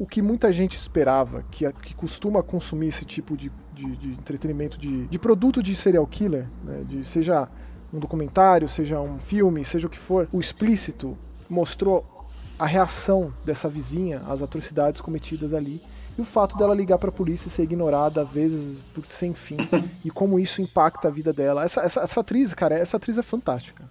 [0.00, 4.78] o que muita gente esperava, que, que costuma consumir esse tipo de, de, de entretenimento,
[4.78, 6.82] de, de produto de serial killer, né?
[6.88, 7.46] de, seja
[7.92, 11.18] um documentário, seja um filme, seja o que for, o explícito
[11.50, 15.82] mostrou a reação dessa vizinha às atrocidades cometidas ali
[16.16, 19.34] e o fato dela ligar para a polícia e ser ignorada às vezes por sem
[19.34, 19.58] fim
[20.02, 21.62] e como isso impacta a vida dela.
[21.62, 23.84] Essa, essa, essa atriz, cara, essa atriz é fantástica.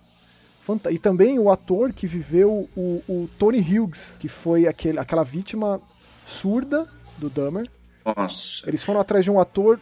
[0.91, 5.81] E também o ator que viveu o, o Tony Hughes, que foi aquele, aquela vítima
[6.29, 6.87] surda
[7.17, 7.67] do Dahmer.
[8.05, 8.67] Nossa.
[8.67, 9.79] Eles foram atrás de um ator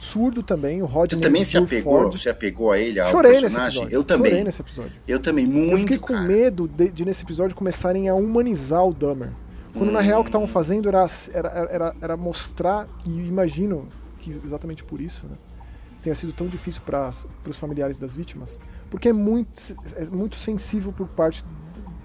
[0.00, 3.86] surdo também, o Rodney Você também se apegou, você apegou a ele, ao Chorei personagem?
[3.88, 4.32] Eu também.
[4.32, 4.92] Chorei nesse episódio.
[5.06, 6.26] Eu também, muito, Eu fiquei com cara.
[6.26, 9.30] medo de, de, nesse episódio, começarem a humanizar o Dahmer.
[9.72, 9.92] Quando hum.
[9.92, 14.82] na real o que estavam fazendo era, era, era, era, mostrar, e imagino que exatamente
[14.82, 15.36] por isso, né,
[16.02, 17.10] tenha sido tão difícil para
[17.48, 18.58] os familiares das vítimas,
[18.90, 19.52] porque é muito,
[19.96, 21.44] é muito sensível por parte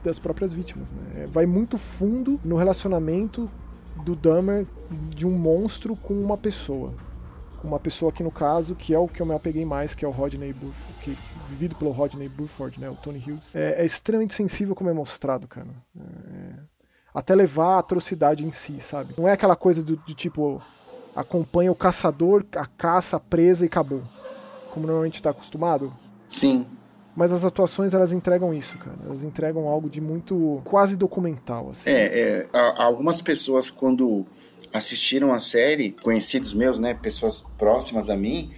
[0.04, 0.92] das próprias vítimas.
[0.92, 1.28] Né?
[1.32, 3.50] Vai muito fundo no relacionamento
[4.04, 4.66] do Dahmer
[5.10, 6.94] de um monstro com uma pessoa.
[7.64, 10.08] Uma pessoa aqui no caso, que é o que eu me apeguei mais, que é
[10.08, 11.18] o Rodney Burford, que,
[11.50, 13.54] vivido pelo Rodney Burford, né, o Tony Hughes.
[13.54, 15.68] É, é extremamente sensível como é mostrado, cara.
[16.00, 16.60] É,
[17.14, 19.16] até levar a atrocidade em si, sabe?
[19.18, 20.62] Não é aquela coisa do, de tipo,
[21.16, 24.04] acompanha o caçador, a caça, a presa e acabou.
[24.72, 25.92] Como normalmente está acostumado.
[26.28, 26.66] Sim.
[27.18, 28.96] Mas as atuações, elas entregam isso, cara.
[29.04, 31.90] Elas entregam algo de muito quase documental, assim.
[31.90, 34.24] É, é algumas pessoas, quando
[34.72, 38.52] assistiram a série, conhecidos meus, né, pessoas próximas a mim,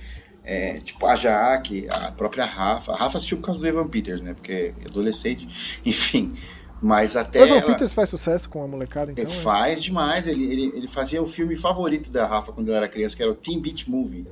[0.43, 2.91] é, tipo a Jaque, a própria Rafa.
[2.91, 5.47] A Rafa assistiu por causa do Evan Peters, né, porque é adolescente,
[5.85, 6.35] enfim.
[6.81, 7.39] Mas até.
[7.39, 7.65] O Evan ela...
[7.65, 9.23] Peters faz sucesso com a molecada, então?
[9.23, 10.27] É, faz demais.
[10.27, 13.31] Ele, ele, ele fazia o filme favorito da Rafa quando ela era criança, que era
[13.31, 14.25] o Teen Beach Movie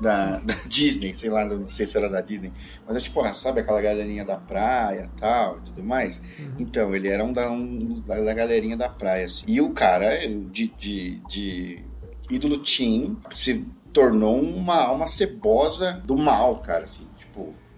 [0.00, 2.52] da, da, Disney, sei lá, não sei se era da Disney,
[2.86, 6.20] mas é tipo, ah, sabe aquela galerinha da praia tal e tudo mais?
[6.38, 6.54] Uhum.
[6.58, 9.44] Então, ele era um da, um da, galerinha da praia, assim.
[9.48, 11.84] E o cara, de, de, de
[12.30, 17.06] ídolo teen, se tornou uma alma cebosa do mal, cara, assim,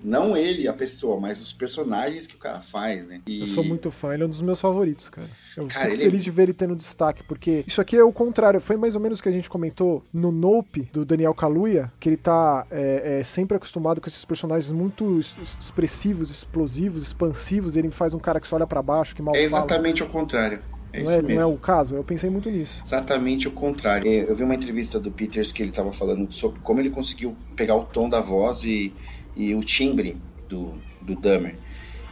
[0.06, 3.20] não ele, a pessoa, mas os personagens que o cara faz, né?
[3.26, 3.40] E...
[3.40, 5.28] Eu sou muito fã, ele é um dos meus favoritos, cara.
[5.56, 6.24] Eu cara, fico feliz é...
[6.24, 8.60] de ver ele tendo destaque, porque isso aqui é o contrário.
[8.60, 12.08] Foi mais ou menos o que a gente comentou no Nope, do Daniel Kaluuya, que
[12.08, 17.76] ele tá é, é, sempre acostumado com esses personagens muito expressivos, explosivos, expansivos.
[17.76, 20.10] Ele faz um cara que só olha para baixo, que mal É exatamente fala.
[20.10, 20.60] o contrário.
[20.92, 21.96] É não, é, não, é, o caso?
[21.96, 22.80] Eu pensei muito nisso.
[22.84, 24.08] Exatamente o contrário.
[24.08, 27.36] É, eu vi uma entrevista do Peters que ele estava falando sobre como ele conseguiu
[27.54, 28.94] pegar o tom da voz e
[29.36, 30.16] e o timbre
[30.48, 31.54] do, do Dahmer,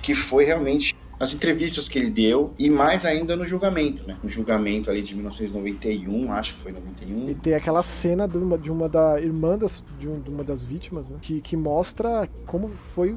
[0.03, 4.17] que foi realmente as entrevistas que ele deu e mais ainda no julgamento, né?
[4.23, 7.31] No julgamento ali de 1991, acho que foi 91.
[7.31, 10.45] E tem aquela cena de uma, de uma da irmã das, de, um, de, uma
[10.45, 11.19] das vítimas, né?
[11.21, 13.17] Que, que mostra como foi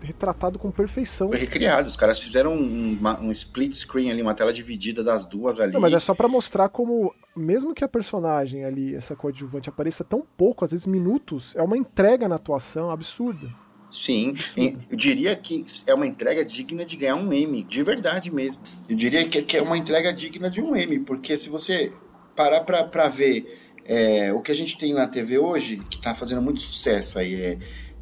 [0.00, 1.28] retratado com perfeição.
[1.28, 5.26] Foi recriado, os caras fizeram um, uma, um split screen ali, uma tela dividida das
[5.26, 5.72] duas ali.
[5.72, 10.04] Não, mas é só para mostrar como mesmo que a personagem ali, essa coadjuvante, apareça
[10.04, 13.48] tão pouco, às vezes minutos, é uma entrega na atuação absurda.
[13.92, 18.62] Sim, eu diria que é uma entrega digna de ganhar um M, de verdade mesmo.
[18.88, 21.92] Eu diria que é uma entrega digna de um M, porque se você
[22.34, 26.40] parar pra, ver é, o que a gente tem na TV hoje, que tá fazendo
[26.40, 27.58] muito sucesso aí, é,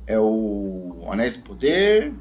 [0.07, 2.13] é o Anéis do Poder,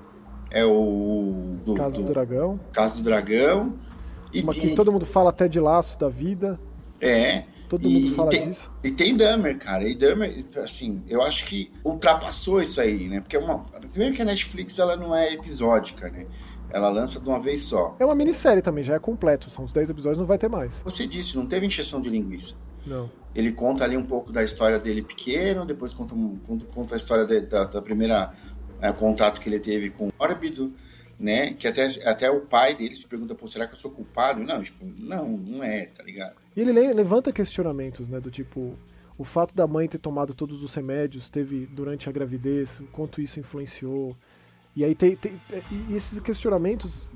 [0.49, 1.57] é o...
[1.63, 2.59] Do, Caso do, do Dragão.
[2.73, 3.75] Caso do Dragão.
[4.33, 6.59] E, Uma que todo mundo fala até de laço da vida.
[6.99, 8.71] É, Todo e, mundo fala tem, disso.
[8.83, 9.87] E tem Dahmer, cara.
[9.87, 13.21] E Dahmer, assim, eu acho que ultrapassou isso aí, né?
[13.21, 13.59] Porque é uma.
[13.91, 16.25] Primeiro que a Netflix ela não é episódica, né?
[16.71, 17.95] Ela lança de uma vez só.
[17.99, 19.49] É uma minissérie também, já é completo.
[19.49, 20.81] São os 10 episódios, não vai ter mais.
[20.83, 22.55] Você disse, não teve encheção de linguiça.
[22.85, 23.09] Não.
[23.35, 27.25] Ele conta ali um pouco da história dele pequeno, depois conta, conta, conta a história
[27.25, 28.33] de, da, da, primeira
[28.81, 30.73] é, contato que ele teve com o órbido,
[31.19, 31.53] né?
[31.53, 34.41] Que até, até o pai dele se pergunta, pô, será que eu sou culpado?
[34.41, 36.35] Não, tipo, não, não é, tá ligado?
[36.55, 38.19] E ele levanta questionamentos, né?
[38.19, 38.77] Do tipo,
[39.17, 43.21] o fato da mãe ter tomado todos os remédios, teve durante a gravidez, o quanto
[43.21, 44.15] isso influenciou.
[44.75, 45.33] E aí tem, tem
[45.89, 47.11] e esses questionamentos,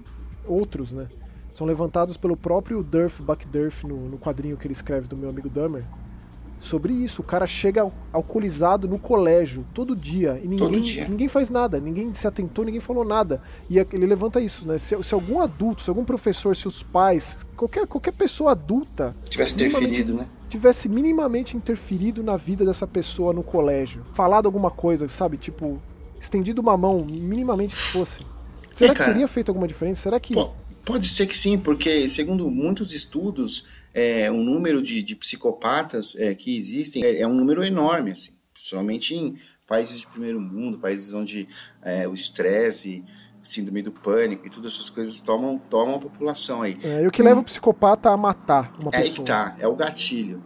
[0.45, 1.07] outros, né?
[1.53, 5.47] São levantados pelo próprio Durf Buckdurf no, no quadrinho que ele escreve do meu amigo
[5.49, 5.85] Dummer,
[6.63, 7.21] sobre isso.
[7.21, 11.07] O cara chega alcoolizado no colégio todo dia e ninguém, dia.
[11.07, 13.41] ninguém faz nada, ninguém se atentou, ninguém falou nada.
[13.69, 14.77] E ele levanta isso, né?
[14.77, 19.15] Se, se algum adulto, se algum professor, se os pais, qualquer, qualquer pessoa adulta.
[19.25, 20.27] Tivesse interferido, né?
[20.49, 25.37] Tivesse minimamente interferido na vida dessa pessoa no colégio, falado alguma coisa, sabe?
[25.37, 25.81] Tipo,
[26.19, 28.21] estendido uma mão, minimamente que fosse.
[28.71, 30.03] Será é, que teria feito alguma diferença?
[30.03, 30.33] Será que.
[30.33, 30.51] Pô,
[30.83, 36.33] pode ser que sim, porque segundo muitos estudos é, o número de, de psicopatas é,
[36.33, 41.13] que existem é, é, um número enorme, assim, principalmente em países de primeiro mundo, países
[41.13, 41.47] onde
[41.81, 43.03] é, o estresse,
[43.41, 46.77] síndrome do pânico e todas essas coisas tomam, tomam a população aí.
[46.83, 49.07] É, e o que leva o psicopata a matar uma pessoa?
[49.07, 50.43] É que tá, é o gatilho.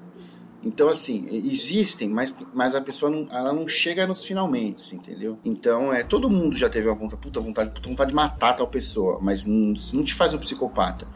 [0.63, 5.37] Então, assim, existem, mas, mas a pessoa não, ela não chega nos finalmente, entendeu?
[5.45, 8.67] Então, é, todo mundo já teve uma vontade, puta vontade, puta vontade de matar tal
[8.67, 11.07] pessoa, mas não, não te faz um psicopata.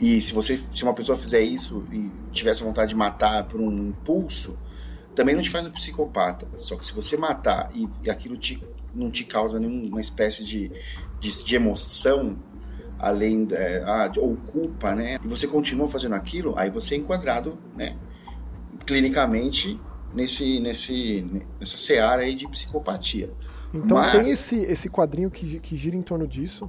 [0.00, 3.70] E se você, se uma pessoa fizer isso e tivesse vontade de matar por um
[3.90, 4.58] impulso,
[5.14, 6.48] também não te faz um psicopata.
[6.56, 8.60] Só que se você matar e, e aquilo te,
[8.92, 10.72] não te causa nenhuma espécie de,
[11.20, 12.36] de, de emoção,
[12.98, 15.18] além é, ah, ou culpa, né?
[15.22, 17.96] E você continua fazendo aquilo, aí você é enquadrado, né?
[18.86, 19.80] Clinicamente
[20.14, 21.26] nesse, nesse,
[21.58, 23.32] nessa seara aí de psicopatia.
[23.72, 24.12] Então Mas...
[24.12, 26.68] tem esse, esse quadrinho que, que gira em torno disso.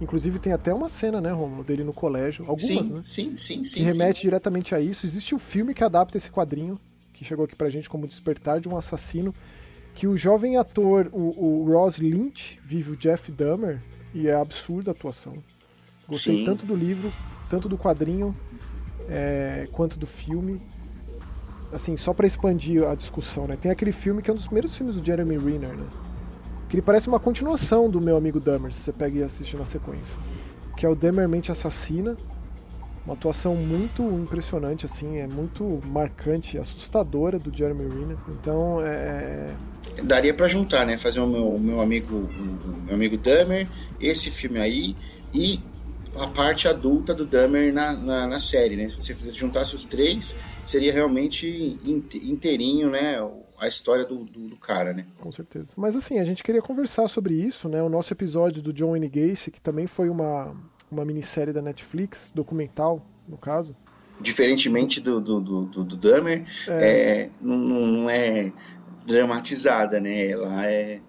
[0.00, 2.46] Inclusive tem até uma cena, né, Romulo, dele no colégio.
[2.48, 3.02] Algumas, sim, né?
[3.04, 3.80] Sim, sim, sim.
[3.80, 4.26] Que remete sim.
[4.26, 5.04] diretamente a isso.
[5.04, 6.80] Existe um filme que adapta esse quadrinho,
[7.12, 9.34] que chegou aqui pra gente como Despertar de um Assassino,
[9.92, 13.82] que o jovem ator, o, o Ross Lynch, vive o Jeff Dahmer,
[14.14, 15.34] e é absurda a atuação.
[16.08, 16.44] Gostei sim.
[16.44, 17.12] tanto do livro,
[17.50, 18.34] tanto do quadrinho,
[19.06, 20.62] é, quanto do filme.
[21.72, 23.56] Assim, só para expandir a discussão, né?
[23.60, 25.86] Tem aquele filme que é um dos primeiros filmes do Jeremy Renner, né?
[26.70, 29.64] que ele parece uma continuação do meu amigo Dahmer, se você pega e assiste na
[29.64, 30.16] sequência.
[30.76, 32.16] Que é o Dahmer Mente Assassina.
[33.04, 38.16] Uma atuação muito impressionante, assim, é muito marcante, assustadora do Jeremy Renner.
[38.28, 39.52] Então, é...
[39.96, 40.96] é Daria para juntar, né?
[40.96, 43.66] Fazer o meu, o meu amigo o meu amigo Dahmer,
[44.00, 44.94] esse filme aí,
[45.34, 45.58] e
[46.16, 48.88] a parte adulta do Dahmer na, na, na série, né?
[48.88, 51.78] Se você fizesse, juntasse os três, seria realmente
[52.22, 53.18] inteirinho, né?
[53.60, 55.04] a história do, do, do, cara, né?
[55.20, 55.74] Com certeza.
[55.76, 57.82] Mas assim, a gente queria conversar sobre isso, né?
[57.82, 60.56] O nosso episódio do John Wayne Gacy, que também foi uma,
[60.90, 63.76] uma minissérie da Netflix, documental, no caso.
[64.18, 66.72] Diferentemente do, do, do, do, do Dahmer, é...
[66.72, 68.50] é não, não é
[69.06, 70.28] dramatizada, né?
[70.28, 71.00] Ela é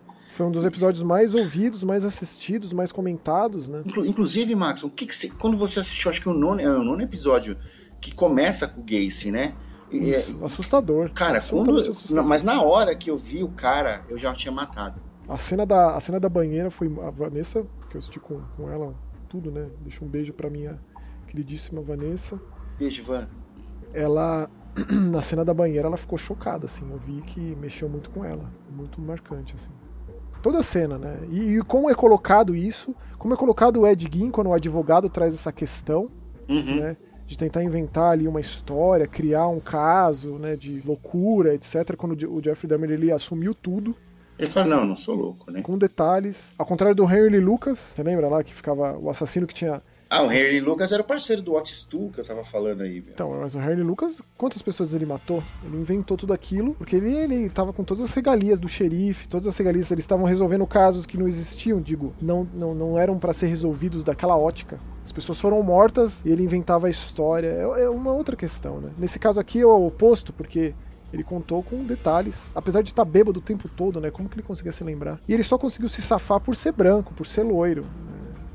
[0.41, 3.83] foi um dos episódios mais ouvidos, mais assistidos, mais comentados, né?
[3.85, 6.83] Inclusive, Max, o que, que você, quando você assistiu, acho que o nono, é o
[6.83, 7.55] nono episódio
[7.99, 9.53] que começa com o Gacy, né?
[9.91, 11.11] Isso, assustador.
[11.11, 12.23] Cara, quando, assustador.
[12.23, 14.99] mas na hora que eu vi o cara, eu já tinha matado.
[15.29, 18.67] A cena da, a cena da banheira foi a Vanessa, que eu assisti com, com
[18.67, 18.95] ela,
[19.29, 19.67] tudo, né?
[19.81, 20.79] Deixa um beijo pra minha
[21.27, 22.41] queridíssima Vanessa.
[22.79, 23.27] Beijo, Van.
[23.93, 24.49] Ela,
[25.11, 26.89] na cena da banheira, ela ficou chocada, assim.
[26.89, 28.51] Eu vi que mexeu muito com ela.
[28.71, 29.69] Muito marcante, assim.
[30.41, 31.17] Toda a cena, né?
[31.29, 35.09] E, e como é colocado isso, como é colocado o Ed Gein quando o advogado
[35.09, 36.09] traz essa questão,
[36.49, 36.79] uhum.
[36.79, 36.97] né?
[37.31, 41.95] de tentar inventar ali uma história, criar um caso, né, de loucura, etc.
[41.95, 43.95] Quando o Jeffrey Dahmer ele assumiu tudo.
[44.37, 45.61] Ele fala, não, não sou louco, né?
[45.61, 46.53] Com detalhes.
[46.57, 49.81] Ao contrário do Henry Lucas, você lembra lá que ficava o assassino que tinha
[50.13, 52.99] ah, o Henry Lucas era o parceiro do Otis Stu que eu tava falando aí.
[52.99, 53.13] Viu?
[53.13, 55.41] Então, mas o Henry Lucas, quantas pessoas ele matou?
[55.63, 59.47] Ele inventou tudo aquilo, porque ele, ele tava com todas as regalias do xerife, todas
[59.47, 63.31] as regalias, eles estavam resolvendo casos que não existiam, digo, não, não, não eram para
[63.31, 64.81] ser resolvidos daquela ótica.
[65.01, 67.47] As pessoas foram mortas e ele inventava a história.
[67.47, 68.91] É, é uma outra questão, né?
[68.97, 70.75] Nesse caso aqui é o oposto, porque
[71.13, 74.11] ele contou com detalhes, apesar de estar bêbado o tempo todo, né?
[74.11, 75.21] Como que ele conseguia se lembrar?
[75.25, 77.85] E ele só conseguiu se safar por ser branco, por ser loiro.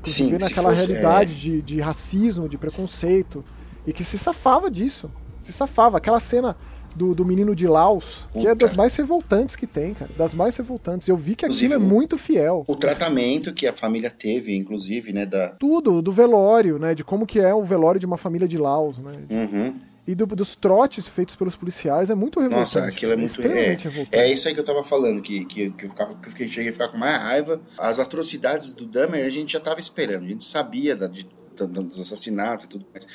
[0.09, 1.35] Sim, viver naquela fosse, realidade é...
[1.35, 3.43] de, de racismo, de preconceito,
[3.85, 5.09] e que se safava disso.
[5.41, 5.97] Se safava.
[5.97, 6.57] Aquela cena
[6.95, 8.39] do, do menino de Laos, Puta.
[8.39, 10.11] que é das mais revoltantes que tem, cara.
[10.17, 11.07] Das mais revoltantes.
[11.07, 12.65] Eu vi que inclusive, aquilo é muito fiel.
[12.67, 15.25] O tratamento que a família teve, inclusive, né?
[15.25, 15.49] Da...
[15.49, 16.93] Tudo, do velório, né?
[16.93, 19.13] De como que é o velório de uma família de Laos, né?
[19.29, 22.75] Uhum e do, dos trotes feitos pelos policiais é muito revoltante.
[22.77, 24.15] Nossa, aquilo é, é muito é, revoltante.
[24.15, 26.49] É isso aí que eu tava falando, que, que, que eu, ficava, que eu fiquei,
[26.49, 27.61] cheguei a ficar com mais raiva.
[27.77, 31.27] As atrocidades do Dahmer a gente já tava esperando, a gente sabia da, de,
[31.57, 33.05] da, dos assassinatos e tudo mais.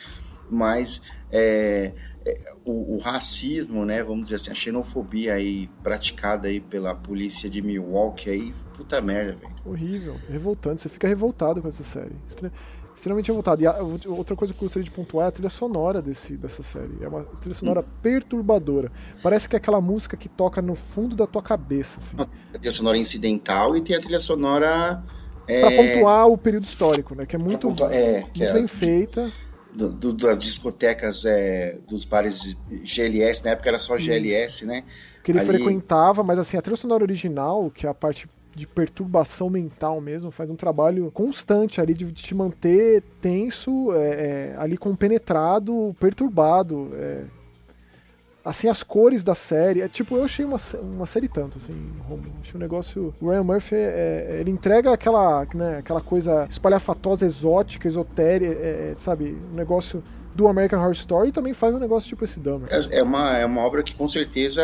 [0.50, 1.92] Mas é,
[2.26, 7.48] é, o, o, racismo, né, vamos dizer assim, a xenofobia aí praticada aí pela polícia
[7.48, 9.54] de Milwaukee aí, puta merda, velho.
[9.64, 12.14] Horrível, revoltante, você fica revoltado com essa série.
[12.94, 13.62] Extremamente revoltado.
[13.62, 13.76] E a,
[14.06, 16.98] outra coisa que eu gostaria de pontuar é a trilha sonora desse, dessa série.
[17.00, 17.84] É uma trilha sonora hum.
[18.02, 18.90] perturbadora.
[19.22, 22.00] Parece que é aquela música que toca no fundo da tua cabeça.
[22.00, 22.16] Assim.
[22.54, 25.02] A trilha sonora incidental e tem a trilha sonora.
[25.46, 25.60] É...
[25.60, 27.26] Pra pontuar o período histórico, né?
[27.26, 28.52] Que é muito, pontuar, é, que muito é...
[28.52, 29.32] bem feita.
[29.72, 34.84] Do, do, das discotecas é, dos bares de GLS, na época era só GLS, né?
[35.24, 35.48] Que ele Ali...
[35.48, 40.30] frequentava, mas assim, a trilha sonora original, que é a parte de perturbação mental mesmo,
[40.30, 46.90] faz um trabalho constante ali de te manter tenso, é, é, ali compenetrado, perturbado.
[46.94, 47.24] É.
[48.44, 52.32] Assim, as cores da série, é, tipo, eu achei uma, uma série tanto, assim, Romulo.
[52.40, 53.14] Achei um negócio.
[53.20, 58.92] O Ryan Murphy, é, é, ele entrega aquela, né, aquela coisa espalhafatosa, exótica, esotérica, é,
[58.96, 59.38] sabe?
[59.52, 60.02] Um negócio
[60.34, 62.68] do American Horror Story e também faz um negócio tipo esse Dahmer.
[62.90, 64.62] É, uma, é uma obra que com certeza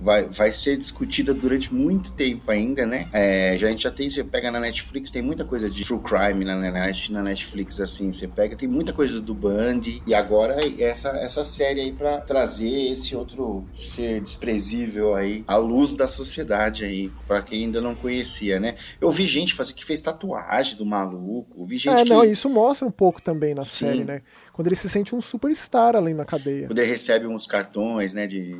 [0.00, 3.08] vai, vai ser discutida durante muito tempo ainda, né?
[3.12, 6.00] É, já, a gente já tem, você pega na Netflix, tem muita coisa de true
[6.00, 11.10] crime na, na, Netflix, assim, você pega, tem muita coisa do Band, e agora essa,
[11.10, 17.10] essa série aí para trazer esse outro ser desprezível aí à luz da sociedade aí,
[17.26, 18.74] para quem ainda não conhecia, né?
[19.00, 22.10] Eu vi gente fazer que fez tatuagem do maluco, vi gente é, que...
[22.10, 23.86] não, isso mostra um pouco também na Sim.
[23.86, 24.22] série, né?
[24.52, 26.66] Quando ele se sente um superstar ali na cadeia.
[26.66, 28.56] Quando ele recebe uns cartões, né, de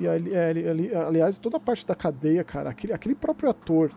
[0.00, 3.90] e ali, é, ali, aliás, toda a parte da cadeia, cara, aquele, aquele próprio ator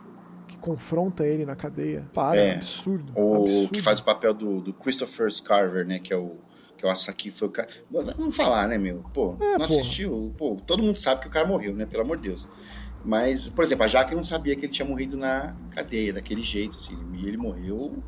[0.47, 3.13] que confronta ele na cadeia, para, é, absurdo.
[3.15, 3.71] O absurdo.
[3.71, 6.35] que faz o papel do, do Christopher Scarver, né, que é o
[6.77, 7.69] que é o Asaki foi o cara.
[7.89, 9.05] Vamos falar, né, meu?
[9.13, 10.33] Pô, é, não assistiu?
[10.37, 11.85] Pô, todo mundo sabe que o cara morreu, né?
[11.85, 12.47] Pelo amor de Deus.
[13.05, 16.77] Mas, por exemplo, a Jaque não sabia que ele tinha morrido na cadeia, daquele jeito,
[16.77, 16.97] assim.
[17.13, 18.01] E ele morreu.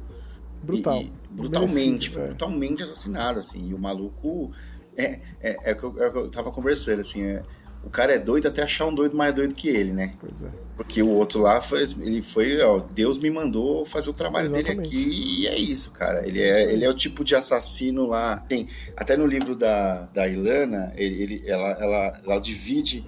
[0.63, 1.01] Brutal.
[1.01, 2.25] E, e brutalmente, foi é.
[2.27, 3.69] brutalmente assassinado, assim.
[3.69, 4.51] E o maluco.
[4.97, 7.23] É, é, é, o que eu, é o que eu tava conversando, assim.
[7.23, 7.43] É,
[7.85, 10.15] o cara é doido até achar um doido mais doido que ele, né?
[10.19, 10.49] Pois é.
[10.75, 14.89] Porque o outro lá, fez, ele foi, ó, Deus me mandou fazer o trabalho Exatamente.
[14.89, 16.27] dele aqui e é isso, cara.
[16.27, 18.37] Ele é, ele é o tipo de assassino lá.
[18.37, 18.67] Tem,
[18.97, 23.05] até no livro da, da Ilana, ele, ele ela, ela, ela divide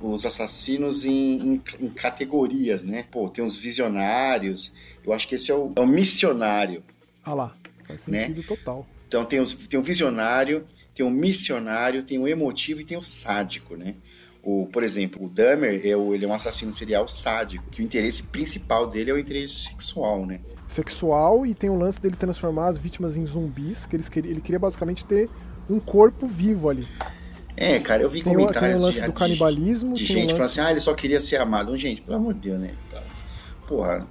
[0.00, 3.04] os assassinos em, em, em, categorias, né?
[3.10, 4.74] Pô, tem os visionários.
[5.04, 6.82] Eu acho que esse é o, é o missionário.
[7.22, 7.56] Ah lá,
[7.86, 8.26] faz né?
[8.26, 8.46] sentido né?
[8.48, 8.86] total.
[9.06, 13.02] Então tem, os, tem o visionário, tem o missionário, tem o emotivo e tem o
[13.02, 13.94] sádico, né?
[14.44, 17.84] O, por exemplo, o Dahmer, é o, ele é um assassino serial sádico, que o
[17.84, 20.40] interesse principal dele é o interesse sexual, né?
[20.68, 24.40] Sexual e tem o lance dele transformar as vítimas em zumbis, que eles queria, ele
[24.40, 25.30] queria basicamente ter
[25.68, 26.86] um corpo vivo ali.
[27.56, 30.12] É, cara, eu vi tem comentários o, tem o lance de, do canibalismo, de, de
[30.12, 30.32] gente lance...
[30.34, 31.76] falando assim, ah, ele só queria ser amado.
[31.76, 32.74] Gente, pelo amor de Deus, né?
[33.66, 34.06] Porra,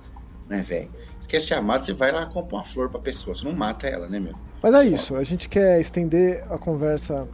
[0.50, 0.90] né, velho?
[1.22, 3.54] Você quer ser amado, você vai lá e compra uma flor pra pessoa, você não
[3.54, 4.34] mata ela, né, meu?
[4.62, 7.28] Mas é isso, a gente quer estender a conversa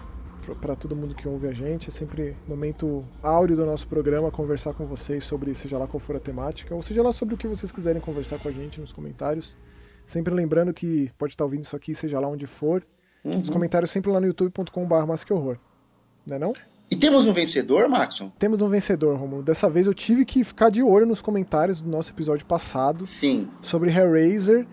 [0.55, 1.89] para todo mundo que ouve a gente.
[1.89, 6.15] É sempre momento áureo do nosso programa conversar com vocês sobre seja lá qual for
[6.15, 8.91] a temática, ou seja lá sobre o que vocês quiserem conversar com a gente nos
[8.91, 9.57] comentários.
[10.05, 12.83] Sempre lembrando que pode estar ouvindo isso aqui, seja lá onde for.
[13.23, 13.39] Uhum.
[13.39, 15.57] Os comentários sempre lá no youtube.com.br mais que horror.
[16.25, 16.53] Não é não?
[16.91, 18.31] E temos um vencedor, Maxon?
[18.39, 19.43] Temos um vencedor, Romulo.
[19.43, 23.05] Dessa vez eu tive que ficar de olho nos comentários do nosso episódio passado.
[23.05, 23.47] Sim.
[23.61, 24.65] Sobre Hellraiser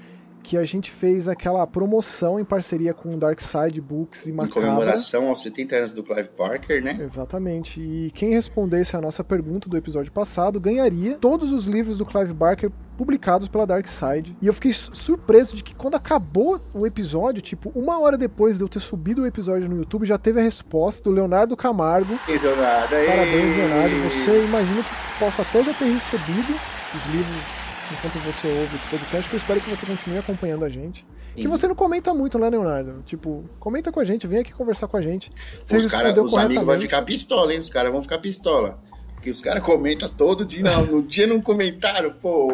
[0.47, 4.61] que a gente fez aquela promoção em parceria com o Dark Side Books e Macabra.
[4.61, 6.97] Em comemoração aos 70 anos do Clive Barker, né?
[7.01, 7.81] Exatamente.
[7.81, 12.33] E quem respondesse a nossa pergunta do episódio passado ganharia todos os livros do Clive
[12.33, 14.37] Barker publicados pela Dark Side.
[14.41, 18.63] E eu fiquei surpreso de que quando acabou o episódio, tipo, uma hora depois de
[18.63, 22.17] eu ter subido o episódio no YouTube, já teve a resposta do Leonardo Camargo.
[22.29, 22.95] Leonardo.
[22.95, 23.97] Parabéns, Leonardo.
[24.05, 26.55] Você imagina que possa até já ter recebido
[26.95, 30.69] os livros enquanto você ouve esse podcast, que eu espero que você continue acompanhando a
[30.69, 31.07] gente.
[31.35, 31.43] Sim.
[31.43, 33.03] Que você não comenta muito, né, Leonardo?
[33.05, 35.31] Tipo, comenta com a gente, vem aqui conversar com a gente.
[35.65, 37.61] Você os cara, os amigos vão ficar pistola, hein?
[37.61, 38.79] Os caras vão ficar pistola.
[39.27, 42.49] Porque os caras comentam todo dia, não, no dia não comentaram, pô.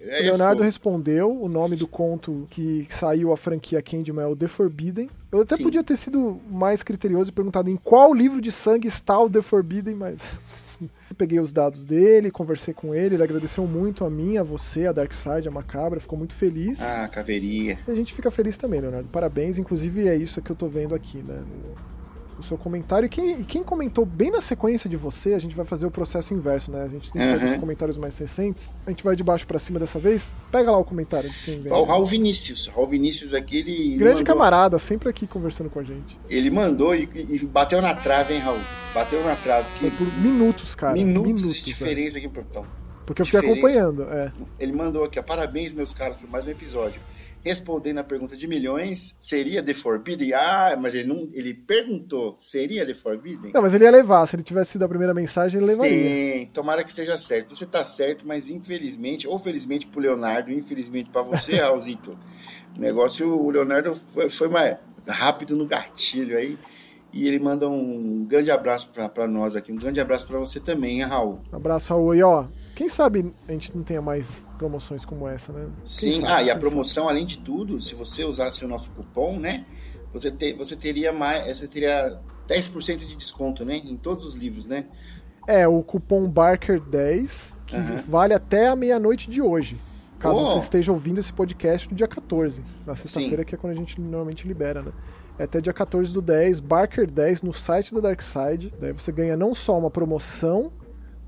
[0.00, 4.34] É o Leonardo respondeu o nome do conto que saiu a franquia Candyman é o
[4.34, 5.08] The Forbidden.
[5.30, 5.62] Eu até Sim.
[5.62, 9.42] podia ter sido mais criterioso e perguntado em qual livro de sangue está o The
[9.42, 10.28] Forbidden, mas
[11.14, 14.92] Peguei os dados dele, conversei com ele, ele agradeceu muito a mim, a você, a
[14.92, 16.82] Darkseid, a Macabra, ficou muito feliz.
[16.82, 17.78] Ah, caveirinha.
[17.86, 19.08] E a gente fica feliz também, Leonardo.
[19.08, 21.42] Parabéns, inclusive é isso que eu tô vendo aqui, né?
[22.42, 23.06] O seu comentário.
[23.06, 25.90] E quem, e quem, comentou bem na sequência de você, a gente vai fazer o
[25.90, 26.82] processo inverso, né?
[26.82, 27.52] A gente tem uhum.
[27.54, 28.74] os comentários mais recentes.
[28.86, 30.34] A gente vai de baixo para cima dessa vez.
[30.50, 31.72] Pega lá o comentário de quem vem.
[31.72, 32.66] O Raul Vinícius.
[32.66, 33.96] Raul Vinícius aqui, ele.
[33.96, 34.26] Grande mandou...
[34.26, 36.18] camarada, sempre aqui conversando com a gente.
[36.28, 38.58] Ele mandou e, e, bateu na trave, hein, Raul?
[38.92, 39.66] Bateu na trave.
[39.78, 39.90] Que...
[39.90, 40.94] Foi por minutos, cara.
[40.94, 42.66] Minutos, minutos de diferença aqui, então.
[43.06, 44.32] Porque eu fiquei acompanhando, é.
[44.58, 47.00] Ele mandou aqui, ó, parabéns, meus caras, por mais um episódio.
[47.42, 50.32] Respondendo a pergunta de milhões, seria The Forbidden?
[50.32, 53.52] Ah, mas ele não, ele perguntou, seria The Forbidden?
[53.52, 55.92] Não, mas ele ia levar, se ele tivesse sido a primeira mensagem, ele levaria.
[55.92, 57.54] Sim, tomara que seja certo.
[57.54, 62.16] Você tá certo, mas infelizmente, ou felizmente pro Leonardo, infelizmente para você, Raulzito,
[62.76, 64.76] o negócio, o Leonardo foi, foi mais
[65.06, 66.58] rápido no gatilho aí.
[67.12, 69.70] E ele manda um grande abraço para nós aqui.
[69.70, 71.40] Um grande abraço para você também, hein, Raul?
[71.52, 72.14] Um abraço, Raul.
[72.14, 72.46] E ó,
[72.82, 75.66] quem sabe a gente não tenha mais promoções como essa, né?
[75.66, 78.90] Quem Sim, sabe, ah, e a promoção, além de tudo, se você usasse o nosso
[78.90, 79.64] cupom, né?
[80.12, 81.56] Você, te, você teria mais.
[81.56, 82.18] Você teria
[82.48, 83.76] 10% de desconto, né?
[83.76, 84.86] Em todos os livros, né?
[85.46, 87.96] É, o cupom Barker10, que Aham.
[88.08, 89.80] vale até a meia-noite de hoje.
[90.18, 90.46] Caso Oh.
[90.46, 94.00] você esteja ouvindo esse podcast no dia 14, na sexta-feira, que é quando a gente
[94.00, 94.92] normalmente libera, né?
[95.38, 98.74] É até dia 14 do 10, Barker10 no site da Darkside.
[98.80, 100.72] Daí você ganha não só uma promoção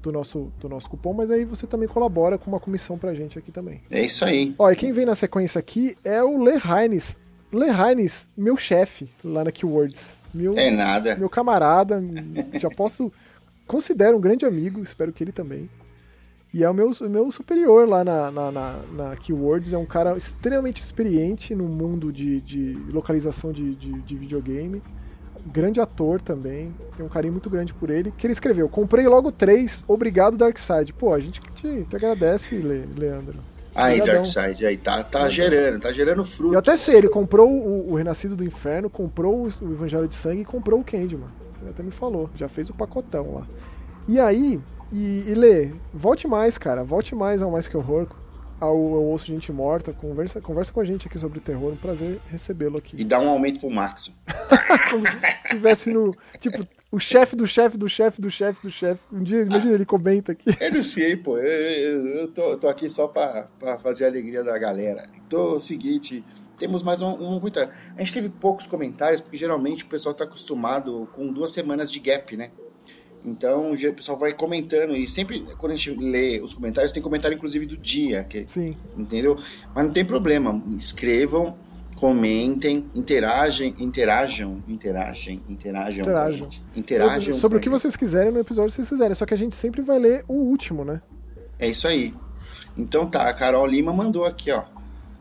[0.05, 3.38] do nosso, do nosso cupom, mas aí você também colabora com uma comissão pra gente
[3.38, 3.80] aqui também.
[3.90, 4.55] É isso aí.
[4.59, 7.16] Ó, e quem vem na sequência aqui é o Le Heines.
[7.50, 10.20] Le Heines, meu chefe lá na Keywords.
[10.34, 11.16] Meu, É nada.
[11.16, 12.02] meu camarada,
[12.61, 13.11] já posso.
[13.66, 15.70] Considero um grande amigo, espero que ele também.
[16.52, 20.16] E é o meu, meu superior lá na, na, na, na Keywords, é um cara
[20.16, 24.82] extremamente experiente no mundo de, de localização de, de, de videogame.
[25.47, 28.12] Grande ator também, tem um carinho muito grande por ele.
[28.16, 30.92] Que ele escreveu: Comprei logo três, obrigado Darkseid.
[30.95, 33.34] Pô, a gente te, te agradece, Le- Leandro.
[33.74, 34.01] Aí.
[34.01, 36.53] Darkseid, aí tá, tá gerando, tá gerando frutos.
[36.55, 40.14] Eu até sei, ele comprou o, o Renascido do Inferno, comprou o, o Evangelho de
[40.14, 41.28] Sangue e comprou o Candyman.
[41.61, 43.47] Ele até me falou, já fez o pacotão lá.
[44.07, 44.61] E aí,
[44.92, 48.07] e, e Lê, volte mais, cara, volte mais ao Mais Que Horror,
[48.61, 52.20] ao Eu Ouço Gente Morta, conversa, conversa com a gente aqui sobre terror, um prazer
[52.30, 53.05] recebê-lo E aqui.
[53.05, 54.16] dá um aumento pro Max.
[54.90, 59.00] Como se tivesse no, tipo, o chefe do chefe do chefe do chefe do chefe.
[59.12, 60.57] Um dia, imagina, ele comenta aqui.
[60.61, 61.38] Eu não sei, pô.
[61.38, 65.07] Eu, eu, eu tô, eu tô aqui só pra, pra fazer a alegria da galera.
[65.26, 66.24] Então, é o seguinte,
[66.57, 67.70] temos mais um, um comentário.
[67.96, 71.98] A gente teve poucos comentários, porque geralmente o pessoal tá acostumado com duas semanas de
[71.98, 72.50] gap, né?
[73.25, 74.95] Então, o pessoal vai comentando.
[74.95, 78.77] E sempre, quando a gente lê os comentários, tem comentário, inclusive, do dia, que, Sim,
[78.97, 79.39] entendeu?
[79.75, 80.62] Mas não tem problema.
[80.77, 81.57] Escrevam,
[81.97, 86.49] comentem, interagem, interajam, interagem, interajam.
[86.77, 87.35] Interajam.
[87.35, 87.81] sobre o que gente.
[87.81, 90.35] vocês quiserem no episódio que vocês quiserem, só que a gente sempre vai ler o
[90.35, 91.01] último, né?
[91.59, 92.12] É isso aí.
[92.77, 94.64] Então tá, a Carol Lima mandou aqui, ó.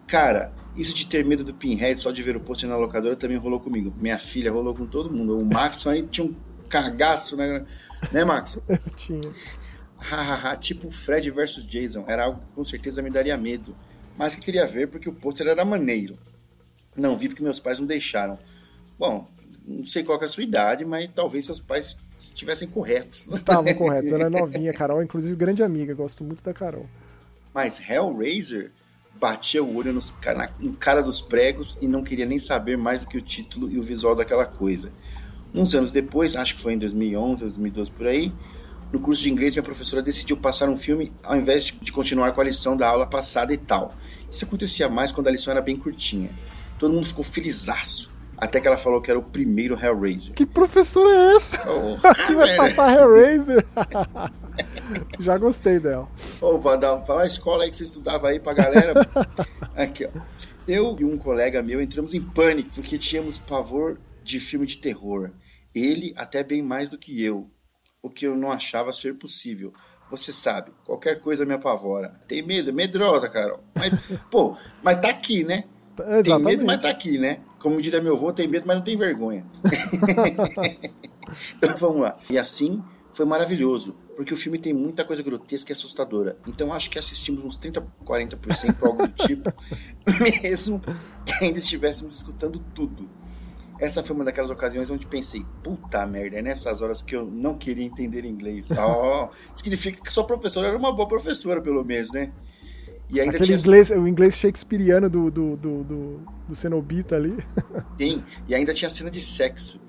[0.07, 3.37] Cara, isso de ter medo do Pinhead só de ver o pôster na locadora também
[3.37, 3.93] rolou comigo.
[3.99, 5.37] Minha filha rolou com todo mundo.
[5.37, 6.33] O Max aí tinha um
[6.73, 7.65] cagaço, né?
[8.11, 8.59] Né, Max?
[8.67, 9.21] Eu tinha.
[10.59, 12.03] Tipo Fred versus Jason.
[12.07, 13.75] Era algo que com certeza me daria medo.
[14.17, 16.17] Mas que queria ver porque o pôster era maneiro.
[16.95, 18.37] Não vi porque meus pais não deixaram.
[18.99, 19.27] Bom,
[19.65, 23.27] não sei qual que é a sua idade, mas talvez seus pais estivessem corretos.
[23.29, 26.87] Estavam corretos, ela é novinha, Carol, inclusive grande amiga, gosto muito da Carol.
[27.53, 28.71] Mas Hellraiser
[29.19, 33.03] batia o olho nos, na- no cara dos pregos e não queria nem saber mais
[33.03, 34.91] do que o título e o visual daquela coisa.
[35.53, 38.33] Uns anos depois, acho que foi em 2011, 2012 por aí,
[38.91, 42.41] no curso de inglês minha professora decidiu passar um filme ao invés de, continuar com
[42.41, 43.95] a lição da aula passada e tal.
[44.31, 46.29] Isso acontecia mais quando a lição era bem curtinha.
[46.77, 48.13] Todo mundo ficou felizaço.
[48.37, 50.33] Até que ela falou que era o primeiro Hellraiser.
[50.33, 51.57] Que professora é essa?
[51.59, 53.65] Porra, que vai passar Hellraiser?
[55.19, 56.07] Já gostei dela.
[56.41, 58.93] Ô, Vadal, fala a escola aí que você estudava aí pra galera.
[59.75, 60.19] Aqui, ó.
[60.67, 65.31] Eu e um colega meu entramos em pânico porque tínhamos pavor de filme de terror.
[65.73, 67.49] Ele até bem mais do que eu,
[68.01, 69.73] o que eu não achava ser possível.
[70.11, 72.21] Você sabe, qualquer coisa me apavora.
[72.27, 73.63] Tem medo, medrosa, Carol.
[73.73, 73.93] Mas,
[74.29, 75.63] pô, mas tá aqui, né?
[75.95, 76.45] Tem Exatamente.
[76.45, 77.39] medo, mas tá aqui, né?
[77.59, 79.45] Como diria meu avô, tem medo, mas não tem vergonha.
[81.57, 82.17] então vamos lá.
[82.29, 86.37] E assim foi maravilhoso, porque o filme tem muita coisa grotesca e assustadora.
[86.47, 89.53] Então acho que assistimos uns 30, 40% ou algo do tipo,
[90.43, 90.81] mesmo
[91.25, 93.07] que ainda estivéssemos escutando tudo.
[93.83, 97.57] Essa foi uma daquelas ocasiões onde pensei, puta merda, é nessas horas que eu não
[97.57, 98.69] queria entender inglês.
[98.79, 102.31] Oh, significa que sua professora era uma boa professora, pelo menos, né?
[103.09, 107.35] E ainda Aquele tinha inglês, o inglês shakespeariano do, do, do, do, do Cenobita ali.
[107.99, 109.81] Sim, e ainda tinha cena de sexo,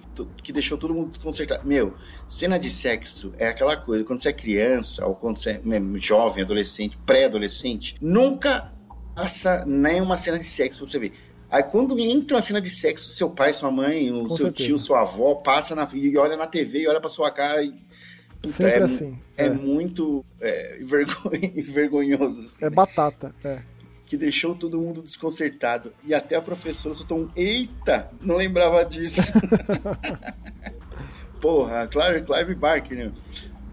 [0.43, 1.65] que, deixou todo mundo desconcertado.
[1.65, 1.95] Meu,
[2.29, 5.99] cena de sexo é aquela coisa, quando você é criança, ou quando você é mesmo
[6.01, 8.73] jovem, adolescente, pré-adolescente, nunca
[9.15, 11.13] passa nenhuma cena de sexo você ver.
[11.55, 14.69] Aí quando entra uma cena de sexo, seu pai, sua mãe, o Com seu certeza.
[14.71, 17.71] tio, sua avó, passa na, e olha na TV e olha pra sua cara e.
[18.43, 19.19] Puta, Sempre é, assim.
[19.37, 20.81] É, É, muito é,
[21.55, 22.41] envergonhoso.
[22.41, 22.75] assim, é né?
[22.75, 23.33] batata.
[23.45, 23.61] É.
[24.05, 25.93] que deixou todo mundo desconcertado.
[26.05, 29.33] E até a professora soltou um eita, não lembrava disso.
[31.41, 33.13] Porra, Clive, Clive Barker, né?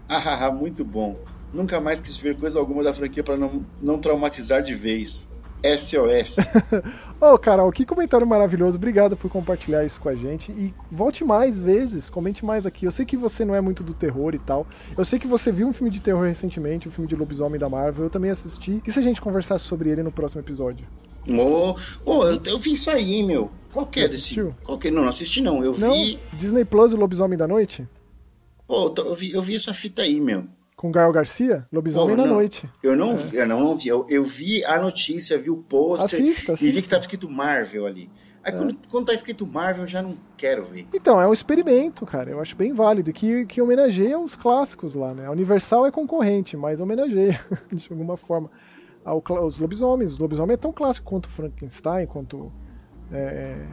[0.08, 1.18] Ah, muito bom.
[1.52, 5.31] Nunca mais quis ver coisa alguma da franquia para não, não traumatizar de vez.
[5.64, 6.48] SOS.
[7.20, 8.76] Ô, oh, Carol, que comentário maravilhoso.
[8.76, 10.50] Obrigado por compartilhar isso com a gente.
[10.52, 12.84] E volte mais vezes, comente mais aqui.
[12.84, 14.66] Eu sei que você não é muito do terror e tal.
[14.96, 17.60] Eu sei que você viu um filme de terror recentemente, o um filme de lobisomem
[17.60, 18.04] da Marvel.
[18.04, 18.82] Eu também assisti.
[18.86, 20.86] E se a gente conversasse sobre ele no próximo episódio?
[21.28, 23.50] Ô, oh, oh, eu, eu, vi isso aí, meu.
[23.72, 24.34] Qual que é desse?
[24.64, 24.90] Qual que...
[24.90, 25.62] Não, não assisti não.
[25.64, 25.94] Eu não?
[25.94, 26.18] vi.
[26.32, 27.86] Disney Plus e Lobisomem da Noite?
[28.66, 30.44] Pô, eu vi, eu vi essa fita aí, meu
[30.82, 32.68] com Gael Garcia, Lobisomem na Noite.
[32.82, 33.14] Eu não, é.
[33.14, 36.68] vi, eu não, vi, eu, eu, vi a notícia, vi o pôster assista, assista.
[36.68, 38.10] e vi que tava escrito Marvel ali.
[38.42, 38.56] Aí é.
[38.56, 40.88] quando, quando tá escrito Marvel, eu já não quero ver.
[40.92, 42.32] Então, é um experimento, cara.
[42.32, 45.26] Eu acho bem válido, que, que homenageia os clássicos lá, né?
[45.26, 47.40] A Universal é concorrente, mas homenageia,
[47.72, 48.50] de alguma forma,
[49.04, 50.10] ao, os lobisomens.
[50.10, 52.52] Os lobisomens é tão clássico quanto Frankenstein, quanto
[53.12, 53.64] é,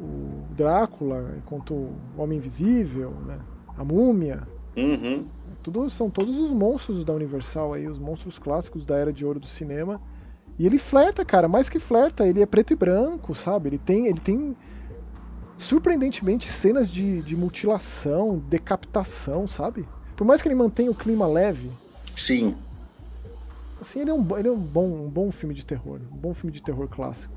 [0.00, 3.38] o Drácula, quanto o Homem Invisível, né?
[3.76, 4.48] A Múmia.
[4.74, 5.26] Uhum.
[5.64, 9.40] Tudo, são todos os monstros da Universal aí, os monstros clássicos da era de ouro
[9.40, 9.98] do cinema.
[10.58, 13.70] E ele flerta, cara, mais que flerta, ele é preto e branco, sabe?
[13.70, 14.54] Ele tem, ele tem
[15.56, 19.88] surpreendentemente cenas de, de mutilação, decapitação, sabe?
[20.14, 21.70] Por mais que ele mantenha o clima leve.
[22.14, 22.54] Sim.
[23.80, 25.98] Assim, ele é um, ele é um, bom, um bom filme de terror.
[26.12, 27.32] Um bom filme de terror clássico.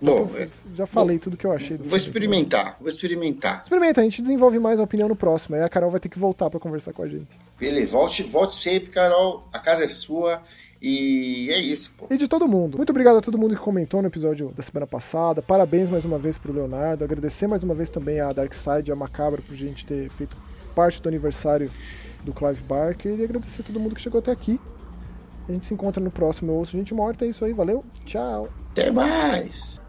[0.00, 0.30] Bom,
[0.74, 1.76] já falei bom, tudo que eu achei.
[1.76, 3.62] vou experimentar, vou experimentar.
[3.62, 5.56] Experimenta, a gente desenvolve mais a opinião no próximo.
[5.56, 7.28] Aí a Carol vai ter que voltar para conversar com a gente.
[7.58, 9.48] Beleza, volte, volte sempre, Carol.
[9.52, 10.42] A casa é sua.
[10.80, 12.06] E é isso, pô.
[12.08, 12.76] E de todo mundo.
[12.76, 15.42] Muito obrigado a todo mundo que comentou no episódio da semana passada.
[15.42, 17.02] Parabéns mais uma vez pro Leonardo.
[17.04, 20.36] Agradecer mais uma vez também a Darkseid e a Macabra por gente ter feito
[20.76, 21.70] parte do aniversário
[22.24, 23.18] do Clive Barker.
[23.18, 24.60] E agradecer a todo mundo que chegou até aqui.
[25.48, 27.24] A gente se encontra no próximo Eu Ouço Gente Morta.
[27.24, 27.84] É isso aí, valeu.
[28.04, 28.48] Tchau.
[28.78, 29.80] Até mais!